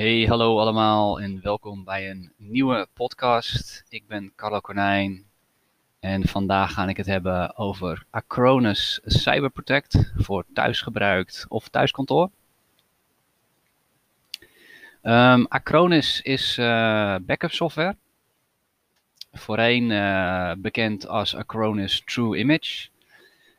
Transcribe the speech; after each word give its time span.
Hey, 0.00 0.24
hallo 0.24 0.58
allemaal 0.58 1.20
en 1.20 1.40
welkom 1.42 1.84
bij 1.84 2.10
een 2.10 2.32
nieuwe 2.36 2.88
podcast. 2.94 3.84
Ik 3.88 4.06
ben 4.06 4.32
Carlo 4.36 4.60
Konijn 4.60 5.24
en 5.98 6.28
vandaag 6.28 6.72
ga 6.72 6.88
ik 6.88 6.96
het 6.96 7.06
hebben 7.06 7.56
over 7.56 8.04
Acronis 8.10 9.00
Cyberprotect 9.04 10.12
voor 10.16 10.44
thuisgebruik 10.54 11.44
of 11.48 11.68
thuiskantoor. 11.68 12.30
Um, 15.02 15.46
Acronis 15.46 16.20
is 16.22 16.58
uh, 16.58 17.16
backup 17.20 17.50
software. 17.50 17.96
Voorheen 19.32 19.90
uh, 19.90 20.52
bekend 20.58 21.08
als 21.08 21.34
Acronis 21.34 22.02
True 22.04 22.38
Image. 22.38 22.88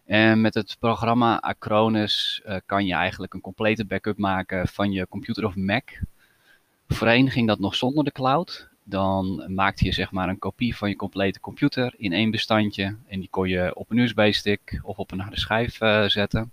En 0.05 0.41
met 0.41 0.53
het 0.53 0.77
programma 0.80 1.39
Acronis 1.39 2.41
uh, 2.45 2.55
kan 2.66 2.85
je 2.85 2.94
eigenlijk 2.94 3.34
een 3.34 3.41
complete 3.41 3.85
backup 3.85 4.17
maken 4.17 4.67
van 4.67 4.91
je 4.91 5.08
computer 5.08 5.45
of 5.45 5.55
Mac. 5.55 5.89
Voorheen 6.91 7.31
ging 7.31 7.48
dat 7.48 7.59
nog 7.59 7.76
zonder 7.76 8.04
de 8.04 8.12
cloud. 8.12 8.70
Dan 8.84 9.44
maakte 9.48 9.86
je 9.86 9.91
zeg 9.91 10.12
maar 10.12 10.30
een 10.30 10.40
kopie 10.40 10.76
van 10.76 10.90
je 10.90 10.95
complete 10.95 11.40
computer 11.40 11.94
in 11.98 12.13
één 12.13 12.32
bestandje. 12.32 12.95
En 13.08 13.20
die 13.20 13.30
kon 13.30 13.49
je 13.49 13.76
op 13.76 13.91
een 13.91 13.98
USB-stick 13.98 14.80
of 14.84 14.98
op 14.98 15.12
een 15.12 15.20
harde 15.20 15.40
schijf 15.40 15.82
uh, 15.82 16.08
zetten. 16.08 16.52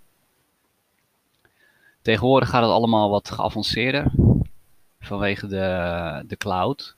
Tegenwoordig 2.01 2.49
gaat 2.49 2.61
het 2.61 2.71
allemaal 2.71 3.09
wat 3.09 3.31
geavanceerder 3.31 4.11
vanwege 4.99 5.47
de, 5.47 6.23
de 6.27 6.37
cloud. 6.37 6.95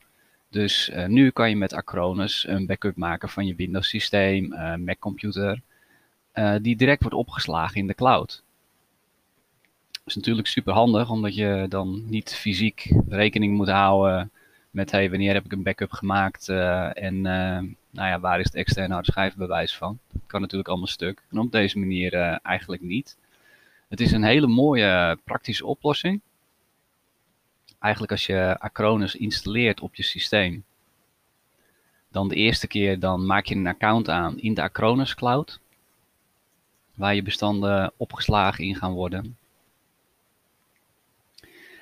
Dus 0.49 0.89
uh, 0.89 1.05
nu 1.05 1.29
kan 1.29 1.49
je 1.49 1.55
met 1.55 1.73
Acronis 1.73 2.47
een 2.47 2.65
backup 2.65 2.95
maken 2.95 3.29
van 3.29 3.45
je 3.45 3.55
Windows 3.55 3.89
systeem, 3.89 4.53
uh, 4.53 4.75
Mac 4.75 4.99
computer, 4.99 5.61
die 6.61 6.75
direct 6.75 7.01
wordt 7.01 7.17
opgeslagen 7.17 7.77
in 7.77 7.87
de 7.87 7.93
cloud 7.93 8.43
is 10.05 10.15
natuurlijk 10.15 10.47
super 10.47 10.73
handig, 10.73 11.09
omdat 11.09 11.35
je 11.35 11.65
dan 11.69 12.03
niet 12.09 12.35
fysiek 12.35 12.93
rekening 13.07 13.55
moet 13.55 13.69
houden 13.69 14.31
met 14.71 14.91
hey, 14.91 15.09
wanneer 15.09 15.33
heb 15.33 15.45
ik 15.45 15.51
een 15.51 15.63
backup 15.63 15.91
gemaakt 15.91 16.47
uh, 16.47 17.03
en 17.03 17.15
uh, 17.15 17.59
nou 17.89 18.09
ja, 18.09 18.19
waar 18.19 18.39
is 18.39 18.45
het 18.45 18.55
externe 18.55 18.93
harde 18.93 19.67
van. 19.67 19.99
Dat 20.11 20.21
kan 20.27 20.41
natuurlijk 20.41 20.69
allemaal 20.69 20.87
stuk. 20.87 21.21
En 21.31 21.39
op 21.39 21.51
deze 21.51 21.79
manier 21.79 22.13
uh, 22.13 22.37
eigenlijk 22.41 22.81
niet. 22.81 23.17
Het 23.87 23.99
is 23.99 24.11
een 24.11 24.23
hele 24.23 24.47
mooie 24.47 25.17
praktische 25.23 25.65
oplossing. 25.65 26.21
Eigenlijk 27.79 28.11
als 28.11 28.25
je 28.25 28.55
Acronis 28.59 29.15
installeert 29.15 29.81
op 29.81 29.95
je 29.95 30.03
systeem, 30.03 30.63
dan 32.09 32.27
de 32.27 32.35
eerste 32.35 32.67
keer 32.67 32.99
dan 32.99 33.25
maak 33.25 33.45
je 33.45 33.55
een 33.55 33.67
account 33.67 34.09
aan 34.09 34.39
in 34.39 34.53
de 34.53 34.61
Acronis 34.61 35.15
Cloud, 35.15 35.59
waar 36.95 37.15
je 37.15 37.23
bestanden 37.23 37.93
opgeslagen 37.97 38.63
in 38.63 38.75
gaan 38.75 38.93
worden. 38.93 39.37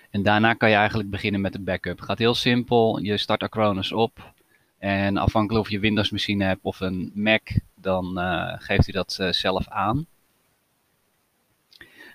En 0.09 0.23
daarna 0.23 0.53
kan 0.53 0.69
je 0.69 0.75
eigenlijk 0.75 1.09
beginnen 1.09 1.41
met 1.41 1.53
de 1.53 1.59
backup. 1.59 2.02
Gaat 2.02 2.17
heel 2.17 2.35
simpel. 2.35 2.99
Je 2.99 3.17
start 3.17 3.43
Acronis 3.43 3.91
op. 3.91 4.33
En 4.77 5.17
afhankelijk 5.17 5.65
of 5.65 5.71
je 5.71 5.79
Windows 5.79 6.09
machine 6.09 6.43
hebt 6.43 6.63
of 6.63 6.79
een 6.79 7.11
Mac, 7.13 7.41
dan 7.75 8.19
uh, 8.19 8.53
geeft 8.57 8.85
hij 8.85 8.93
dat 8.93 9.17
uh, 9.21 9.31
zelf 9.31 9.67
aan. 9.67 10.05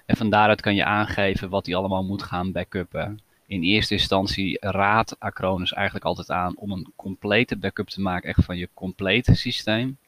En 0.06 0.16
van 0.16 0.30
daaruit 0.30 0.60
kan 0.60 0.74
je 0.74 0.84
aangeven 0.84 1.48
wat 1.48 1.66
hij 1.66 1.74
allemaal 1.74 2.04
moet 2.04 2.22
gaan 2.22 2.52
backuppen. 2.52 3.20
In 3.46 3.62
eerste 3.62 3.94
instantie 3.94 4.56
raadt 4.60 5.20
Acronis 5.20 5.72
eigenlijk 5.72 6.06
altijd 6.06 6.30
aan 6.30 6.56
om 6.56 6.72
een 6.72 6.92
complete 6.96 7.56
backup 7.56 7.88
te 7.88 8.00
maken, 8.00 8.28
echt 8.28 8.44
van 8.44 8.56
je 8.56 8.68
complete 8.74 9.34
systeem. 9.34 9.98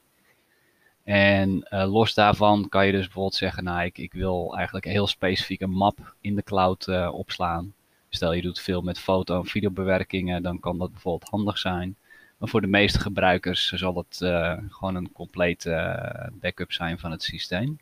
En 1.04 1.66
uh, 1.70 1.92
los 1.92 2.14
daarvan 2.14 2.68
kan 2.68 2.86
je 2.86 2.92
dus 2.92 3.04
bijvoorbeeld 3.04 3.34
zeggen, 3.34 3.64
nou 3.64 3.84
ik, 3.84 3.98
ik 3.98 4.12
wil 4.12 4.54
eigenlijk 4.56 4.86
heel 4.86 5.06
specifiek 5.06 5.60
een 5.60 5.70
map 5.70 6.14
in 6.20 6.34
de 6.34 6.42
cloud 6.42 6.88
opslaan. 7.10 7.74
Stel 8.16 8.32
je 8.32 8.42
doet 8.42 8.60
veel 8.60 8.82
met 8.82 8.98
foto- 8.98 9.40
en 9.40 9.46
videobewerkingen, 9.46 10.42
dan 10.42 10.60
kan 10.60 10.78
dat 10.78 10.90
bijvoorbeeld 10.90 11.30
handig 11.30 11.58
zijn. 11.58 11.96
Maar 12.38 12.48
voor 12.48 12.60
de 12.60 12.66
meeste 12.66 13.00
gebruikers 13.00 13.68
zal 13.72 13.96
het 13.96 14.20
uh, 14.22 14.58
gewoon 14.68 14.94
een 14.94 15.12
complete 15.12 16.30
backup 16.40 16.72
zijn 16.72 16.98
van 16.98 17.10
het 17.10 17.22
systeem. 17.22 17.78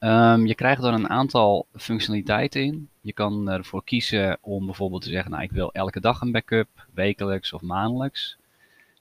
Um, 0.00 0.46
je 0.46 0.54
krijgt 0.54 0.84
er 0.84 0.92
een 0.92 1.08
aantal 1.08 1.66
functionaliteiten 1.74 2.62
in. 2.62 2.88
Je 3.00 3.12
kan 3.12 3.50
ervoor 3.50 3.84
kiezen 3.84 4.38
om 4.40 4.66
bijvoorbeeld 4.66 5.02
te 5.02 5.10
zeggen, 5.10 5.30
nou 5.30 5.42
ik 5.42 5.50
wil 5.50 5.72
elke 5.72 6.00
dag 6.00 6.20
een 6.20 6.32
backup, 6.32 6.68
wekelijks 6.94 7.52
of 7.52 7.62
maandelijks. 7.62 8.36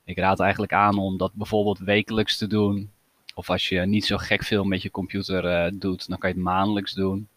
Ik 0.03 0.17
raad 0.17 0.39
eigenlijk 0.39 0.73
aan 0.73 0.97
om 0.97 1.17
dat 1.17 1.33
bijvoorbeeld 1.33 1.79
wekelijks 1.79 2.37
te 2.37 2.47
doen. 2.47 2.91
Of 3.35 3.49
als 3.49 3.69
je 3.69 3.79
niet 3.79 4.05
zo 4.05 4.17
gek 4.17 4.43
veel 4.43 4.63
met 4.63 4.81
je 4.81 4.91
computer 4.91 5.45
uh, 5.45 5.79
doet, 5.79 6.07
dan 6.07 6.17
kan 6.17 6.29
je 6.29 6.35
het 6.35 6.45
maandelijks 6.45 6.93
doen. 6.93 7.27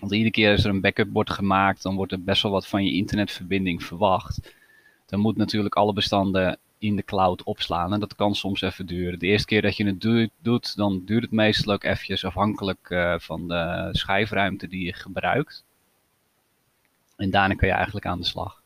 Want 0.00 0.12
iedere 0.12 0.30
keer 0.30 0.50
als 0.50 0.64
er 0.64 0.70
een 0.70 0.80
backup 0.80 1.12
wordt 1.12 1.30
gemaakt, 1.30 1.82
dan 1.82 1.96
wordt 1.96 2.12
er 2.12 2.22
best 2.22 2.42
wel 2.42 2.52
wat 2.52 2.66
van 2.66 2.84
je 2.84 2.92
internetverbinding 2.92 3.84
verwacht. 3.84 4.54
Dan 5.06 5.20
moet 5.20 5.36
natuurlijk 5.36 5.74
alle 5.74 5.92
bestanden 5.92 6.58
in 6.78 6.96
de 6.96 7.04
cloud 7.04 7.42
opslaan 7.42 7.92
en 7.92 8.00
dat 8.00 8.14
kan 8.14 8.34
soms 8.34 8.60
even 8.60 8.86
duren. 8.86 9.18
De 9.18 9.26
eerste 9.26 9.46
keer 9.46 9.62
dat 9.62 9.76
je 9.76 9.86
het 9.86 10.30
doet, 10.42 10.76
dan 10.76 11.02
duurt 11.04 11.22
het 11.22 11.32
meestal 11.32 11.72
ook 11.72 11.84
eventjes 11.84 12.24
afhankelijk 12.24 12.90
uh, 12.90 13.14
van 13.18 13.48
de 13.48 13.88
schijfruimte 13.92 14.68
die 14.68 14.84
je 14.84 14.92
gebruikt. 14.92 15.64
En 17.16 17.30
daarna 17.30 17.54
kan 17.54 17.68
je 17.68 17.74
eigenlijk 17.74 18.06
aan 18.06 18.18
de 18.18 18.26
slag. 18.26 18.62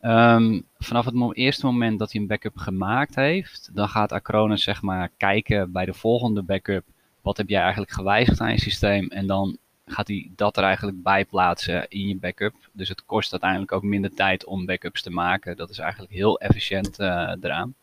Um, 0.00 0.64
vanaf 0.78 1.04
het 1.04 1.36
eerste 1.36 1.66
moment 1.66 1.98
dat 1.98 2.12
hij 2.12 2.20
een 2.20 2.26
backup 2.26 2.56
gemaakt 2.56 3.14
heeft, 3.14 3.70
dan 3.72 3.88
gaat 3.88 4.12
Acronis 4.12 4.62
zeg 4.62 4.82
maar 4.82 5.10
kijken 5.16 5.72
bij 5.72 5.84
de 5.84 5.94
volgende 5.94 6.42
backup. 6.42 6.84
Wat 7.20 7.36
heb 7.36 7.48
jij 7.48 7.60
eigenlijk 7.60 7.92
gewijzigd 7.92 8.40
aan 8.40 8.52
je 8.52 8.60
systeem? 8.60 9.08
En 9.08 9.26
dan 9.26 9.58
gaat 9.86 10.08
hij 10.08 10.30
dat 10.36 10.56
er 10.56 10.62
eigenlijk 10.62 11.02
bij 11.02 11.24
plaatsen 11.24 11.88
in 11.88 12.08
je 12.08 12.16
backup. 12.16 12.54
Dus 12.72 12.88
het 12.88 13.04
kost 13.04 13.32
uiteindelijk 13.32 13.72
ook 13.72 13.82
minder 13.82 14.14
tijd 14.14 14.44
om 14.44 14.66
backups 14.66 15.02
te 15.02 15.10
maken. 15.10 15.56
Dat 15.56 15.70
is 15.70 15.78
eigenlijk 15.78 16.12
heel 16.12 16.40
efficiënt 16.40 17.00
uh, 17.00 17.32
eraan. 17.40 17.74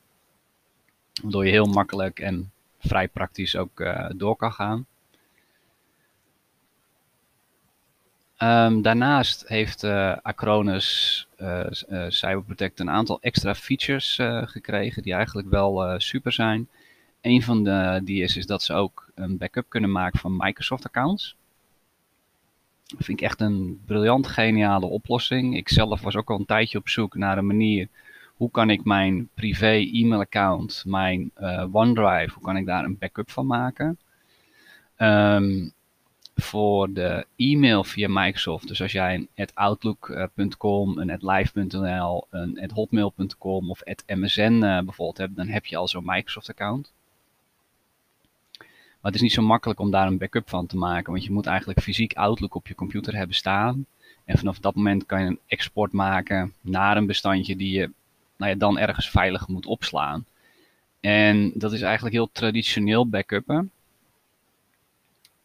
Waardoor 1.21 1.45
je 1.45 1.51
heel 1.51 1.65
makkelijk 1.65 2.19
en 2.19 2.51
vrij 2.79 3.07
praktisch 3.07 3.55
ook 3.55 3.79
uh, 3.79 4.09
door 4.15 4.35
kan 4.35 4.53
gaan. 4.53 4.85
Um, 8.41 8.81
daarnaast 8.81 9.47
heeft 9.47 9.83
uh, 9.83 10.17
Acronis 10.21 11.27
Cyberprotect 12.07 12.79
een 12.79 12.89
aantal 12.89 13.21
extra 13.21 13.55
features 13.55 14.19
gekregen 14.45 15.03
die 15.03 15.13
eigenlijk 15.13 15.49
wel 15.49 15.99
super 15.99 16.31
zijn. 16.31 16.69
Een 17.21 17.43
van 17.43 17.63
de, 17.63 18.01
die 18.03 18.23
is, 18.23 18.37
is 18.37 18.45
dat 18.45 18.63
ze 18.63 18.73
ook 18.73 19.11
een 19.15 19.37
backup 19.37 19.69
kunnen 19.69 19.91
maken 19.91 20.19
van 20.19 20.37
Microsoft 20.37 20.85
accounts. 20.85 21.35
Dat 22.95 23.05
vind 23.05 23.19
ik 23.19 23.25
echt 23.25 23.41
een 23.41 23.81
briljant 23.85 24.27
geniale 24.27 24.85
oplossing. 24.85 25.55
Ik 25.55 25.69
zelf 25.69 26.01
was 26.01 26.15
ook 26.15 26.29
al 26.29 26.39
een 26.39 26.45
tijdje 26.45 26.77
op 26.77 26.89
zoek 26.89 27.15
naar 27.15 27.37
een 27.37 27.47
manier 27.47 27.87
hoe 28.35 28.51
kan 28.51 28.69
ik 28.69 28.83
mijn 28.83 29.29
privé 29.33 29.89
e-mail 29.93 30.19
account, 30.19 30.83
mijn 30.87 31.31
OneDrive, 31.71 32.33
hoe 32.33 32.43
kan 32.43 32.57
ik 32.57 32.65
daar 32.65 32.83
een 32.83 32.97
backup 32.97 33.31
van 33.31 33.45
maken. 33.45 33.99
Um, 34.97 35.73
voor 36.41 36.93
de 36.93 37.25
e-mail 37.35 37.83
via 37.83 38.07
Microsoft. 38.09 38.67
Dus 38.67 38.81
als 38.81 38.91
jij 38.91 39.27
een 39.35 39.47
outlook.com, 39.53 40.97
een 40.97 41.17
live.nl, 41.21 42.27
een 42.29 42.71
hotmail.com 42.73 43.69
of 43.69 43.81
msn 44.05 44.51
uh, 44.53 44.59
bijvoorbeeld 44.59 45.17
hebt, 45.17 45.35
dan 45.35 45.47
heb 45.47 45.65
je 45.65 45.77
al 45.77 45.87
zo'n 45.87 46.05
Microsoft 46.05 46.49
account. 46.49 46.93
Maar 49.01 49.11
het 49.11 49.15
is 49.15 49.21
niet 49.21 49.31
zo 49.31 49.41
makkelijk 49.41 49.79
om 49.79 49.91
daar 49.91 50.07
een 50.07 50.17
backup 50.17 50.49
van 50.49 50.65
te 50.65 50.77
maken, 50.77 51.11
want 51.11 51.23
je 51.23 51.31
moet 51.31 51.45
eigenlijk 51.45 51.81
fysiek 51.81 52.13
Outlook 52.13 52.55
op 52.55 52.67
je 52.67 52.75
computer 52.75 53.15
hebben 53.15 53.35
staan. 53.35 53.85
En 54.25 54.37
vanaf 54.37 54.59
dat 54.59 54.75
moment 54.75 55.05
kan 55.05 55.21
je 55.21 55.27
een 55.27 55.39
export 55.47 55.91
maken 55.91 56.53
naar 56.61 56.97
een 56.97 57.05
bestandje 57.05 57.55
die 57.55 57.71
je 57.71 57.91
nou 58.37 58.51
ja, 58.51 58.57
dan 58.57 58.77
ergens 58.77 59.09
veilig 59.09 59.47
moet 59.47 59.65
opslaan. 59.65 60.25
En 60.99 61.51
dat 61.55 61.73
is 61.73 61.81
eigenlijk 61.81 62.15
heel 62.15 62.29
traditioneel 62.31 63.07
backuppen. 63.07 63.71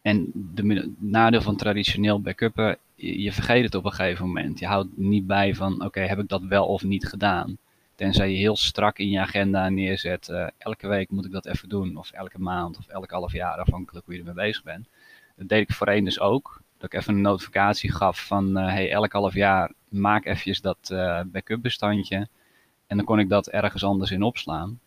En 0.01 0.31
de 0.33 0.93
nadeel 0.97 1.41
van 1.41 1.55
traditioneel 1.55 2.21
backuppen, 2.21 2.77
je, 2.95 3.21
je 3.21 3.31
vergeet 3.31 3.63
het 3.63 3.75
op 3.75 3.85
een 3.85 3.91
gegeven 3.91 4.25
moment. 4.25 4.59
Je 4.59 4.65
houdt 4.65 4.97
niet 4.97 5.27
bij 5.27 5.55
van, 5.55 5.83
oké, 5.83 5.99
heb 5.99 6.19
ik 6.19 6.27
dat 6.27 6.41
wel 6.41 6.65
of 6.65 6.83
niet 6.83 7.07
gedaan? 7.07 7.57
Tenzij 7.95 8.31
je 8.31 8.37
heel 8.37 8.55
strak 8.55 8.97
in 8.97 9.09
je 9.09 9.19
agenda 9.19 9.69
neerzet, 9.69 10.27
uh, 10.27 10.47
elke 10.57 10.87
week 10.87 11.09
moet 11.09 11.25
ik 11.25 11.31
dat 11.31 11.45
even 11.45 11.69
doen, 11.69 11.97
of 11.97 12.11
elke 12.11 12.39
maand, 12.39 12.77
of 12.77 12.87
elk 12.87 13.11
half 13.11 13.31
jaar, 13.31 13.57
afhankelijk 13.57 14.05
hoe 14.05 14.15
je 14.15 14.19
ermee 14.19 14.45
bezig 14.45 14.63
bent. 14.63 14.87
Dat 15.35 15.47
deed 15.47 15.69
ik 15.69 15.75
voorheen 15.75 16.05
dus 16.05 16.19
ook. 16.19 16.61
Dat 16.77 16.93
ik 16.93 16.99
even 16.99 17.15
een 17.15 17.21
notificatie 17.21 17.91
gaf 17.91 18.25
van, 18.25 18.57
uh, 18.57 18.65
hey, 18.67 18.91
elk 18.91 19.11
half 19.11 19.33
jaar 19.33 19.71
maak 19.87 20.25
eventjes 20.25 20.61
dat 20.61 20.89
uh, 20.91 21.21
backup 21.25 21.61
bestandje. 21.61 22.27
En 22.87 22.97
dan 22.97 23.05
kon 23.05 23.19
ik 23.19 23.29
dat 23.29 23.47
ergens 23.47 23.83
anders 23.83 24.11
in 24.11 24.23
opslaan. 24.23 24.79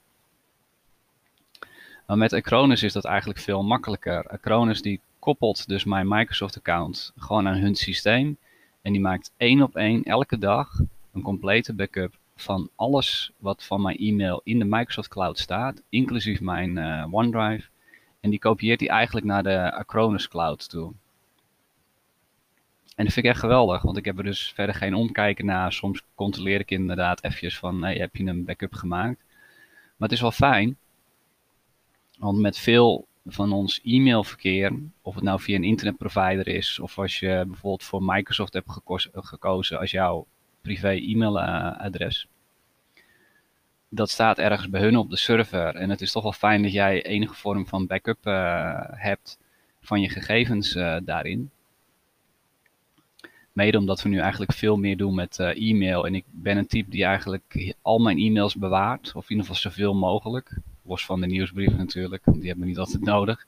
Maar 2.06 2.18
met 2.18 2.32
Acronis 2.32 2.82
is 2.82 2.92
dat 2.92 3.04
eigenlijk 3.04 3.38
veel 3.38 3.62
makkelijker. 3.62 4.28
Acronis 4.28 4.82
die 4.82 5.00
koppelt 5.18 5.68
dus 5.68 5.84
mijn 5.84 6.08
Microsoft 6.08 6.56
account 6.56 7.12
gewoon 7.16 7.48
aan 7.48 7.56
hun 7.56 7.74
systeem. 7.74 8.36
En 8.82 8.92
die 8.92 9.00
maakt 9.00 9.32
één 9.36 9.62
op 9.62 9.76
één 9.76 10.02
elke 10.02 10.38
dag 10.38 10.80
een 11.12 11.22
complete 11.22 11.74
backup 11.74 12.14
van 12.40 12.70
alles 12.76 13.32
wat 13.38 13.64
van 13.64 13.82
mijn 13.82 13.96
e-mail 13.96 14.40
in 14.44 14.58
de 14.58 14.64
Microsoft 14.64 15.08
Cloud 15.08 15.38
staat, 15.38 15.82
inclusief 15.88 16.40
mijn 16.40 16.76
uh, 16.76 17.06
OneDrive. 17.10 17.68
En 18.20 18.30
die 18.30 18.38
kopieert 18.38 18.80
hij 18.80 18.88
eigenlijk 18.88 19.26
naar 19.26 19.42
de 19.42 19.72
Acronis 19.72 20.28
Cloud 20.28 20.68
toe. 20.68 20.92
En 22.94 23.04
dat 23.04 23.12
vind 23.12 23.26
ik 23.26 23.32
echt 23.32 23.40
geweldig, 23.40 23.82
want 23.82 23.96
ik 23.96 24.04
heb 24.04 24.18
er 24.18 24.24
dus 24.24 24.52
verder 24.54 24.74
geen 24.74 24.94
omkijken 24.94 25.46
naar. 25.46 25.72
Soms 25.72 26.02
controleer 26.14 26.60
ik 26.60 26.70
inderdaad 26.70 27.24
eventjes 27.24 27.58
van, 27.58 27.84
heb 27.84 28.16
je 28.16 28.24
een 28.24 28.44
backup 28.44 28.74
gemaakt? 28.74 29.24
Maar 29.96 30.08
het 30.08 30.12
is 30.12 30.20
wel 30.20 30.30
fijn, 30.30 30.76
want 32.18 32.38
met 32.38 32.58
veel 32.58 33.06
van 33.26 33.52
ons 33.52 33.80
e-mailverkeer, 33.82 34.72
of 35.02 35.14
het 35.14 35.24
nou 35.24 35.40
via 35.40 35.56
een 35.56 35.64
internetprovider 35.64 36.48
is, 36.48 36.78
of 36.78 36.98
als 36.98 37.18
je 37.18 37.44
bijvoorbeeld 37.46 37.84
voor 37.84 38.02
Microsoft 38.02 38.52
hebt 38.52 38.70
gekozen 39.12 39.78
als 39.78 39.90
jouw 39.90 40.26
privé 40.68 40.90
e-mailadres, 40.90 42.28
dat 43.88 44.10
staat 44.10 44.38
ergens 44.38 44.68
bij 44.68 44.80
hun 44.80 44.96
op 44.96 45.10
de 45.10 45.16
server. 45.16 45.74
En 45.74 45.90
het 45.90 46.00
is 46.00 46.12
toch 46.12 46.22
wel 46.22 46.32
fijn 46.32 46.62
dat 46.62 46.72
jij 46.72 47.04
enige 47.04 47.34
vorm 47.34 47.66
van 47.66 47.86
backup 47.86 48.26
uh, 48.26 48.80
hebt 48.90 49.38
van 49.80 50.00
je 50.00 50.08
gegevens 50.08 50.74
uh, 50.74 50.96
daarin. 51.02 51.50
Mede 53.52 53.78
omdat 53.78 54.02
we 54.02 54.08
nu 54.08 54.18
eigenlijk 54.18 54.52
veel 54.52 54.76
meer 54.76 54.96
doen 54.96 55.14
met 55.14 55.38
uh, 55.38 55.70
e-mail. 55.70 56.06
En 56.06 56.14
ik 56.14 56.24
ben 56.30 56.56
een 56.56 56.66
type 56.66 56.90
die 56.90 57.04
eigenlijk 57.04 57.74
al 57.82 57.98
mijn 57.98 58.18
e-mails 58.18 58.54
bewaart. 58.54 59.12
Of 59.14 59.22
in 59.22 59.36
ieder 59.36 59.46
geval 59.46 59.70
zoveel 59.70 59.94
mogelijk. 59.94 60.58
Los 60.82 61.04
van 61.04 61.20
de 61.20 61.26
nieuwsbrieven 61.26 61.78
natuurlijk. 61.78 62.24
Die 62.24 62.46
hebben 62.46 62.60
we 62.60 62.66
niet 62.66 62.78
altijd 62.78 63.04
nodig. 63.04 63.46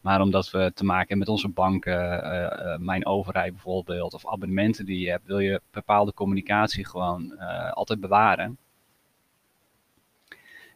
Maar 0.00 0.20
omdat 0.20 0.50
we 0.50 0.72
te 0.74 0.84
maken 0.84 0.98
hebben 0.98 1.18
met 1.18 1.28
onze 1.28 1.48
banken, 1.48 2.24
uh, 2.24 2.76
mijn 2.76 3.06
overheid 3.06 3.52
bijvoorbeeld, 3.52 4.14
of 4.14 4.26
abonnementen 4.26 4.84
die 4.86 5.00
je 5.00 5.10
hebt, 5.10 5.26
wil 5.26 5.38
je 5.38 5.60
bepaalde 5.70 6.14
communicatie 6.14 6.86
gewoon 6.86 7.38
altijd 7.72 8.00
bewaren. 8.00 8.58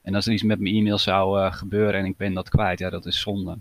En 0.03 0.15
als 0.15 0.27
er 0.27 0.33
iets 0.33 0.43
met 0.43 0.61
mijn 0.61 0.75
e-mail 0.75 0.99
zou 0.99 1.51
gebeuren 1.53 2.01
en 2.01 2.05
ik 2.05 2.17
ben 2.17 2.35
dat 2.35 2.49
kwijt, 2.49 2.79
ja, 2.79 2.91
dat 2.91 3.07
is 3.07 3.21
zonde. 3.21 3.59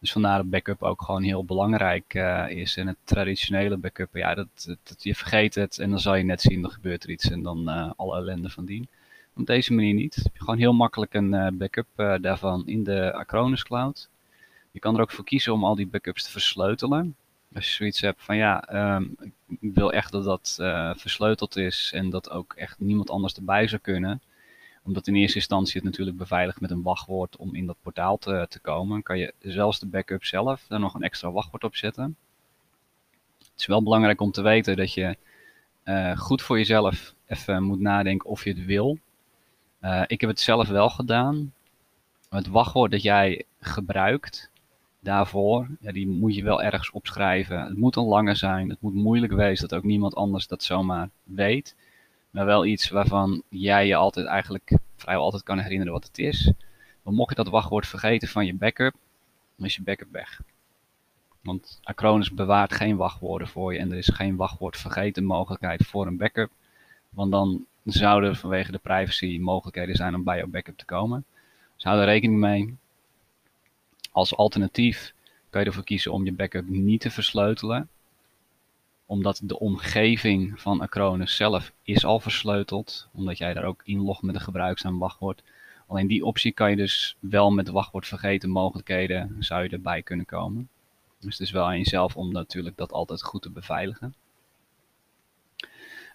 Dus 0.00 0.12
vandaar 0.12 0.36
dat 0.36 0.50
backup 0.50 0.82
ook 0.82 1.02
gewoon 1.02 1.22
heel 1.22 1.44
belangrijk 1.44 2.14
is. 2.48 2.76
En 2.76 2.86
het 2.86 2.96
traditionele 3.04 3.76
backup, 3.76 4.16
ja, 4.16 4.34
dat, 4.34 4.76
dat, 4.82 5.02
je 5.02 5.14
vergeet 5.14 5.54
het 5.54 5.78
en 5.78 5.90
dan 5.90 6.00
zal 6.00 6.14
je 6.14 6.24
net 6.24 6.40
zien, 6.40 6.62
dan 6.62 6.70
gebeurt 6.70 7.04
er 7.04 7.10
iets 7.10 7.30
en 7.30 7.42
dan 7.42 7.68
alle 7.96 8.16
ellende 8.16 8.50
van 8.50 8.64
dien. 8.64 8.88
Op 9.36 9.46
deze 9.46 9.74
manier 9.74 9.94
niet. 9.94 10.30
Gewoon 10.32 10.58
heel 10.58 10.72
makkelijk 10.72 11.14
een 11.14 11.32
uh, 11.32 11.48
backup 11.52 11.86
daarvan 12.20 12.66
in 12.66 12.84
de 12.84 13.12
Acronis 13.12 13.62
Cloud. 13.62 14.08
Je 14.74 14.80
kan 14.80 14.94
er 14.94 15.00
ook 15.00 15.10
voor 15.10 15.24
kiezen 15.24 15.52
om 15.52 15.64
al 15.64 15.74
die 15.74 15.86
backups 15.86 16.24
te 16.24 16.30
versleutelen. 16.30 17.16
Als 17.54 17.68
je 17.68 17.74
zoiets 17.74 18.00
hebt 18.00 18.22
van 18.22 18.36
ja, 18.36 18.74
um, 18.96 19.16
ik 19.48 19.74
wil 19.74 19.92
echt 19.92 20.12
dat 20.12 20.24
dat 20.24 20.54
versleuteld 20.98 21.56
is 21.56 21.90
en 21.94 22.10
dat 22.10 22.30
ook 22.30 22.52
echt 22.56 22.80
niemand 22.80 23.10
anders 23.10 23.34
erbij 23.34 23.68
zou 23.68 23.80
kunnen 23.80 24.20
omdat 24.84 25.06
in 25.06 25.14
eerste 25.14 25.38
instantie 25.38 25.74
het 25.74 25.84
natuurlijk 25.84 26.16
beveiligd 26.16 26.60
met 26.60 26.70
een 26.70 26.82
wachtwoord 26.82 27.36
om 27.36 27.54
in 27.54 27.66
dat 27.66 27.76
portaal 27.82 28.18
te, 28.18 28.46
te 28.48 28.60
komen, 28.60 29.02
kan 29.02 29.18
je 29.18 29.34
zelfs 29.38 29.78
de 29.78 29.86
backup 29.86 30.24
zelf 30.24 30.64
daar 30.68 30.80
nog 30.80 30.94
een 30.94 31.02
extra 31.02 31.30
wachtwoord 31.30 31.64
op 31.64 31.76
zetten. 31.76 32.16
Het 33.38 33.60
is 33.62 33.66
wel 33.66 33.82
belangrijk 33.82 34.20
om 34.20 34.30
te 34.30 34.42
weten 34.42 34.76
dat 34.76 34.92
je 34.92 35.16
uh, 35.84 36.18
goed 36.18 36.42
voor 36.42 36.58
jezelf 36.58 37.14
even 37.26 37.62
moet 37.62 37.80
nadenken 37.80 38.28
of 38.28 38.44
je 38.44 38.50
het 38.50 38.64
wil. 38.64 38.98
Uh, 39.80 40.02
ik 40.06 40.20
heb 40.20 40.30
het 40.30 40.40
zelf 40.40 40.68
wel 40.68 40.90
gedaan. 40.90 41.52
Het 42.28 42.46
wachtwoord 42.46 42.90
dat 42.90 43.02
jij 43.02 43.44
gebruikt 43.60 44.50
daarvoor, 45.04 45.68
ja, 45.80 45.92
die 45.92 46.08
moet 46.08 46.34
je 46.34 46.42
wel 46.42 46.62
ergens 46.62 46.90
opschrijven. 46.90 47.60
Het 47.60 47.76
moet 47.76 47.96
een 47.96 48.04
lange 48.04 48.34
zijn, 48.34 48.68
het 48.68 48.80
moet 48.80 48.94
moeilijk 48.94 49.32
wezen 49.32 49.68
dat 49.68 49.78
ook 49.78 49.84
niemand 49.84 50.14
anders 50.14 50.46
dat 50.46 50.62
zomaar 50.62 51.08
weet 51.24 51.74
maar 52.34 52.44
wel 52.44 52.64
iets 52.64 52.88
waarvan 52.88 53.42
jij 53.48 53.86
je 53.86 53.94
altijd 53.94 54.26
eigenlijk 54.26 54.78
vrijwel 54.96 55.24
altijd 55.24 55.42
kan 55.42 55.58
herinneren 55.58 55.92
wat 55.92 56.04
het 56.04 56.18
is. 56.18 56.52
Maar 57.02 57.14
mocht 57.14 57.30
je 57.30 57.34
dat 57.36 57.48
wachtwoord 57.48 57.86
vergeten 57.86 58.28
van 58.28 58.46
je 58.46 58.54
backup, 58.54 58.94
dan 59.56 59.66
is 59.66 59.76
je 59.76 59.82
backup 59.82 60.12
weg. 60.12 60.40
Want 61.40 61.80
Acronis 61.82 62.30
bewaart 62.30 62.72
geen 62.72 62.96
wachtwoorden 62.96 63.48
voor 63.48 63.72
je 63.72 63.78
en 63.78 63.90
er 63.90 63.98
is 63.98 64.08
geen 64.08 64.36
wachtwoord 64.36 64.76
vergeten 64.76 65.24
mogelijkheid 65.24 65.86
voor 65.86 66.06
een 66.06 66.16
backup. 66.16 66.50
Want 67.08 67.30
dan 67.30 67.64
zouden 67.84 68.36
vanwege 68.36 68.72
de 68.72 68.78
privacy 68.78 69.38
mogelijkheden 69.40 69.96
zijn 69.96 70.14
om 70.14 70.24
bij 70.24 70.36
jouw 70.36 70.46
backup 70.46 70.78
te 70.78 70.84
komen. 70.84 71.24
Dus 71.74 71.84
hou 71.84 71.98
er 71.98 72.04
rekening 72.04 72.40
mee. 72.40 72.76
Als 74.14 74.36
alternatief 74.36 75.14
kan 75.50 75.60
je 75.60 75.66
ervoor 75.66 75.84
kiezen 75.84 76.12
om 76.12 76.24
je 76.24 76.32
backup 76.32 76.68
niet 76.68 77.00
te 77.00 77.10
versleutelen 77.10 77.88
omdat 79.06 79.40
de 79.44 79.58
omgeving 79.58 80.60
van 80.60 80.80
Acronis 80.80 81.36
zelf 81.36 81.72
is 81.82 82.04
al 82.04 82.20
versleuteld, 82.20 83.08
omdat 83.12 83.38
jij 83.38 83.54
daar 83.54 83.64
ook 83.64 83.82
inlogt 83.84 84.22
met 84.22 84.34
een 84.34 84.40
gebruikzaam 84.40 84.98
wachtwoord. 84.98 85.42
Alleen 85.86 86.06
die 86.06 86.24
optie 86.24 86.52
kan 86.52 86.70
je 86.70 86.76
dus 86.76 87.16
wel 87.20 87.50
met 87.50 87.68
wachtwoord 87.68 88.06
vergeten 88.06 88.50
mogelijkheden, 88.50 89.36
zou 89.38 89.62
je 89.62 89.68
erbij 89.68 90.02
kunnen 90.02 90.26
komen. 90.26 90.68
Dus 91.20 91.38
het 91.38 91.46
is 91.46 91.50
wel 91.50 91.64
aan 91.64 91.78
jezelf 91.78 92.16
om 92.16 92.32
natuurlijk 92.32 92.76
dat 92.76 92.92
altijd 92.92 93.22
goed 93.22 93.42
te 93.42 93.50
beveiligen. 93.50 94.14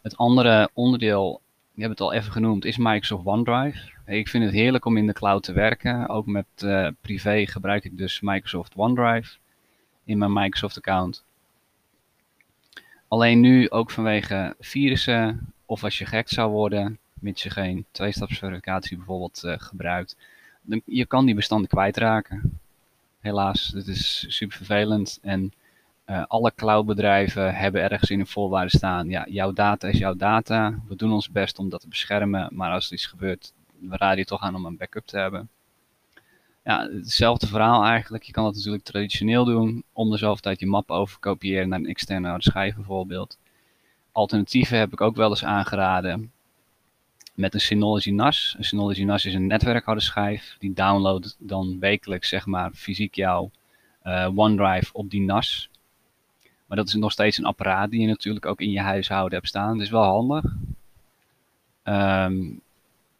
Het 0.01 0.17
andere 0.17 0.69
onderdeel, 0.73 1.41
je 1.73 1.81
hebt 1.81 1.99
het 1.99 2.01
al 2.01 2.13
even 2.13 2.31
genoemd, 2.31 2.65
is 2.65 2.77
Microsoft 2.77 3.25
OneDrive. 3.25 3.91
Ik 4.09 4.27
vind 4.27 4.43
het 4.43 4.53
heerlijk 4.53 4.85
om 4.85 4.97
in 4.97 5.07
de 5.07 5.13
cloud 5.13 5.43
te 5.43 5.53
werken. 5.53 6.07
Ook 6.07 6.25
met 6.25 6.45
uh, 6.63 6.87
privé 7.01 7.45
gebruik 7.45 7.83
ik 7.83 7.97
dus 7.97 8.19
Microsoft 8.21 8.75
OneDrive 8.75 9.37
in 10.03 10.17
mijn 10.17 10.33
Microsoft 10.33 10.77
account. 10.77 11.23
Alleen 13.07 13.39
nu 13.39 13.69
ook 13.69 13.91
vanwege 13.91 14.55
virussen 14.59 15.53
of 15.65 15.83
als 15.83 15.97
je 15.97 16.05
gehackt 16.05 16.29
zou 16.29 16.51
worden, 16.51 16.97
mits 17.13 17.43
je 17.43 17.49
geen 17.49 17.85
tweestapsverificatie 17.91 18.97
bijvoorbeeld 18.97 19.41
uh, 19.45 19.53
gebruikt, 19.57 20.17
dan, 20.61 20.81
je 20.85 21.05
kan 21.05 21.25
die 21.25 21.35
bestanden 21.35 21.69
kwijtraken. 21.69 22.59
Helaas, 23.19 23.67
dit 23.67 23.87
is 23.87 24.25
super 24.27 24.57
vervelend 24.57 25.19
en 25.21 25.53
uh, 26.05 26.23
alle 26.27 26.51
cloudbedrijven 26.55 27.55
hebben 27.55 27.81
ergens 27.81 28.09
in 28.09 28.19
een 28.19 28.27
voorwaarde 28.27 28.77
staan, 28.77 29.09
ja, 29.09 29.25
jouw 29.27 29.51
data 29.51 29.87
is 29.87 29.97
jouw 29.97 30.15
data, 30.15 30.79
we 30.87 30.95
doen 30.95 31.11
ons 31.11 31.31
best 31.31 31.59
om 31.59 31.69
dat 31.69 31.81
te 31.81 31.87
beschermen, 31.87 32.49
maar 32.51 32.71
als 32.71 32.87
er 32.87 32.93
iets 32.93 33.05
gebeurt, 33.05 33.53
we 33.81 33.97
raden 33.97 34.17
je 34.17 34.25
toch 34.25 34.41
aan 34.41 34.55
om 34.55 34.65
een 34.65 34.77
backup 34.77 35.05
te 35.05 35.17
hebben 35.17 35.49
ja, 36.69 36.89
hetzelfde 36.91 37.47
verhaal 37.47 37.83
eigenlijk. 37.83 38.23
Je 38.23 38.31
kan 38.31 38.43
dat 38.43 38.55
natuurlijk 38.55 38.83
traditioneel 38.83 39.45
doen. 39.45 39.83
Om 39.93 40.09
de 40.11 40.37
tijd 40.39 40.59
je 40.59 40.65
map 40.65 40.91
overkopiëren 40.91 41.69
naar 41.69 41.79
een 41.79 41.85
externe 41.85 42.27
harde 42.27 42.43
schijf 42.43 42.75
bijvoorbeeld. 42.75 43.37
Alternatieven 44.11 44.77
heb 44.77 44.91
ik 44.91 45.01
ook 45.01 45.15
wel 45.15 45.29
eens 45.29 45.43
aangeraden. 45.43 46.31
Met 47.33 47.53
een 47.53 47.59
Synology 47.59 48.11
NAS. 48.11 48.55
Een 48.57 48.63
Synology 48.63 49.03
NAS 49.03 49.25
is 49.25 49.33
een 49.33 49.47
netwerkharde 49.47 50.01
schijf. 50.01 50.55
Die 50.59 50.73
downloadt 50.73 51.35
dan 51.39 51.79
wekelijks 51.79 52.29
zeg 52.29 52.45
maar 52.45 52.71
fysiek 52.73 53.15
jouw 53.15 53.51
uh, 54.03 54.29
OneDrive 54.35 54.93
op 54.93 55.09
die 55.09 55.21
NAS. 55.21 55.69
Maar 56.65 56.77
dat 56.77 56.87
is 56.87 56.93
nog 56.93 57.11
steeds 57.11 57.37
een 57.37 57.45
apparaat 57.45 57.91
die 57.91 58.01
je 58.01 58.07
natuurlijk 58.07 58.45
ook 58.45 58.61
in 58.61 58.71
je 58.71 58.81
huishouden 58.81 59.37
hebt 59.37 59.47
staan. 59.47 59.73
Dat 59.73 59.85
is 59.85 59.91
wel 59.91 60.03
handig. 60.03 60.43
Um, 61.83 62.61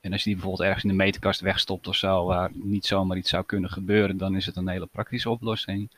en 0.09 0.15
als 0.15 0.23
je 0.23 0.29
die 0.29 0.39
bijvoorbeeld 0.39 0.67
ergens 0.67 0.83
in 0.83 0.97
de 0.97 1.03
meterkast 1.03 1.41
wegstopt 1.41 1.87
of 1.87 1.95
zo, 1.95 2.25
waar 2.25 2.49
niet 2.53 2.85
zomaar 2.85 3.17
iets 3.17 3.29
zou 3.29 3.45
kunnen 3.45 3.69
gebeuren, 3.69 4.17
dan 4.17 4.35
is 4.35 4.45
het 4.45 4.55
een 4.55 4.67
hele 4.67 4.85
praktische 4.85 5.29
oplossing. 5.29 5.89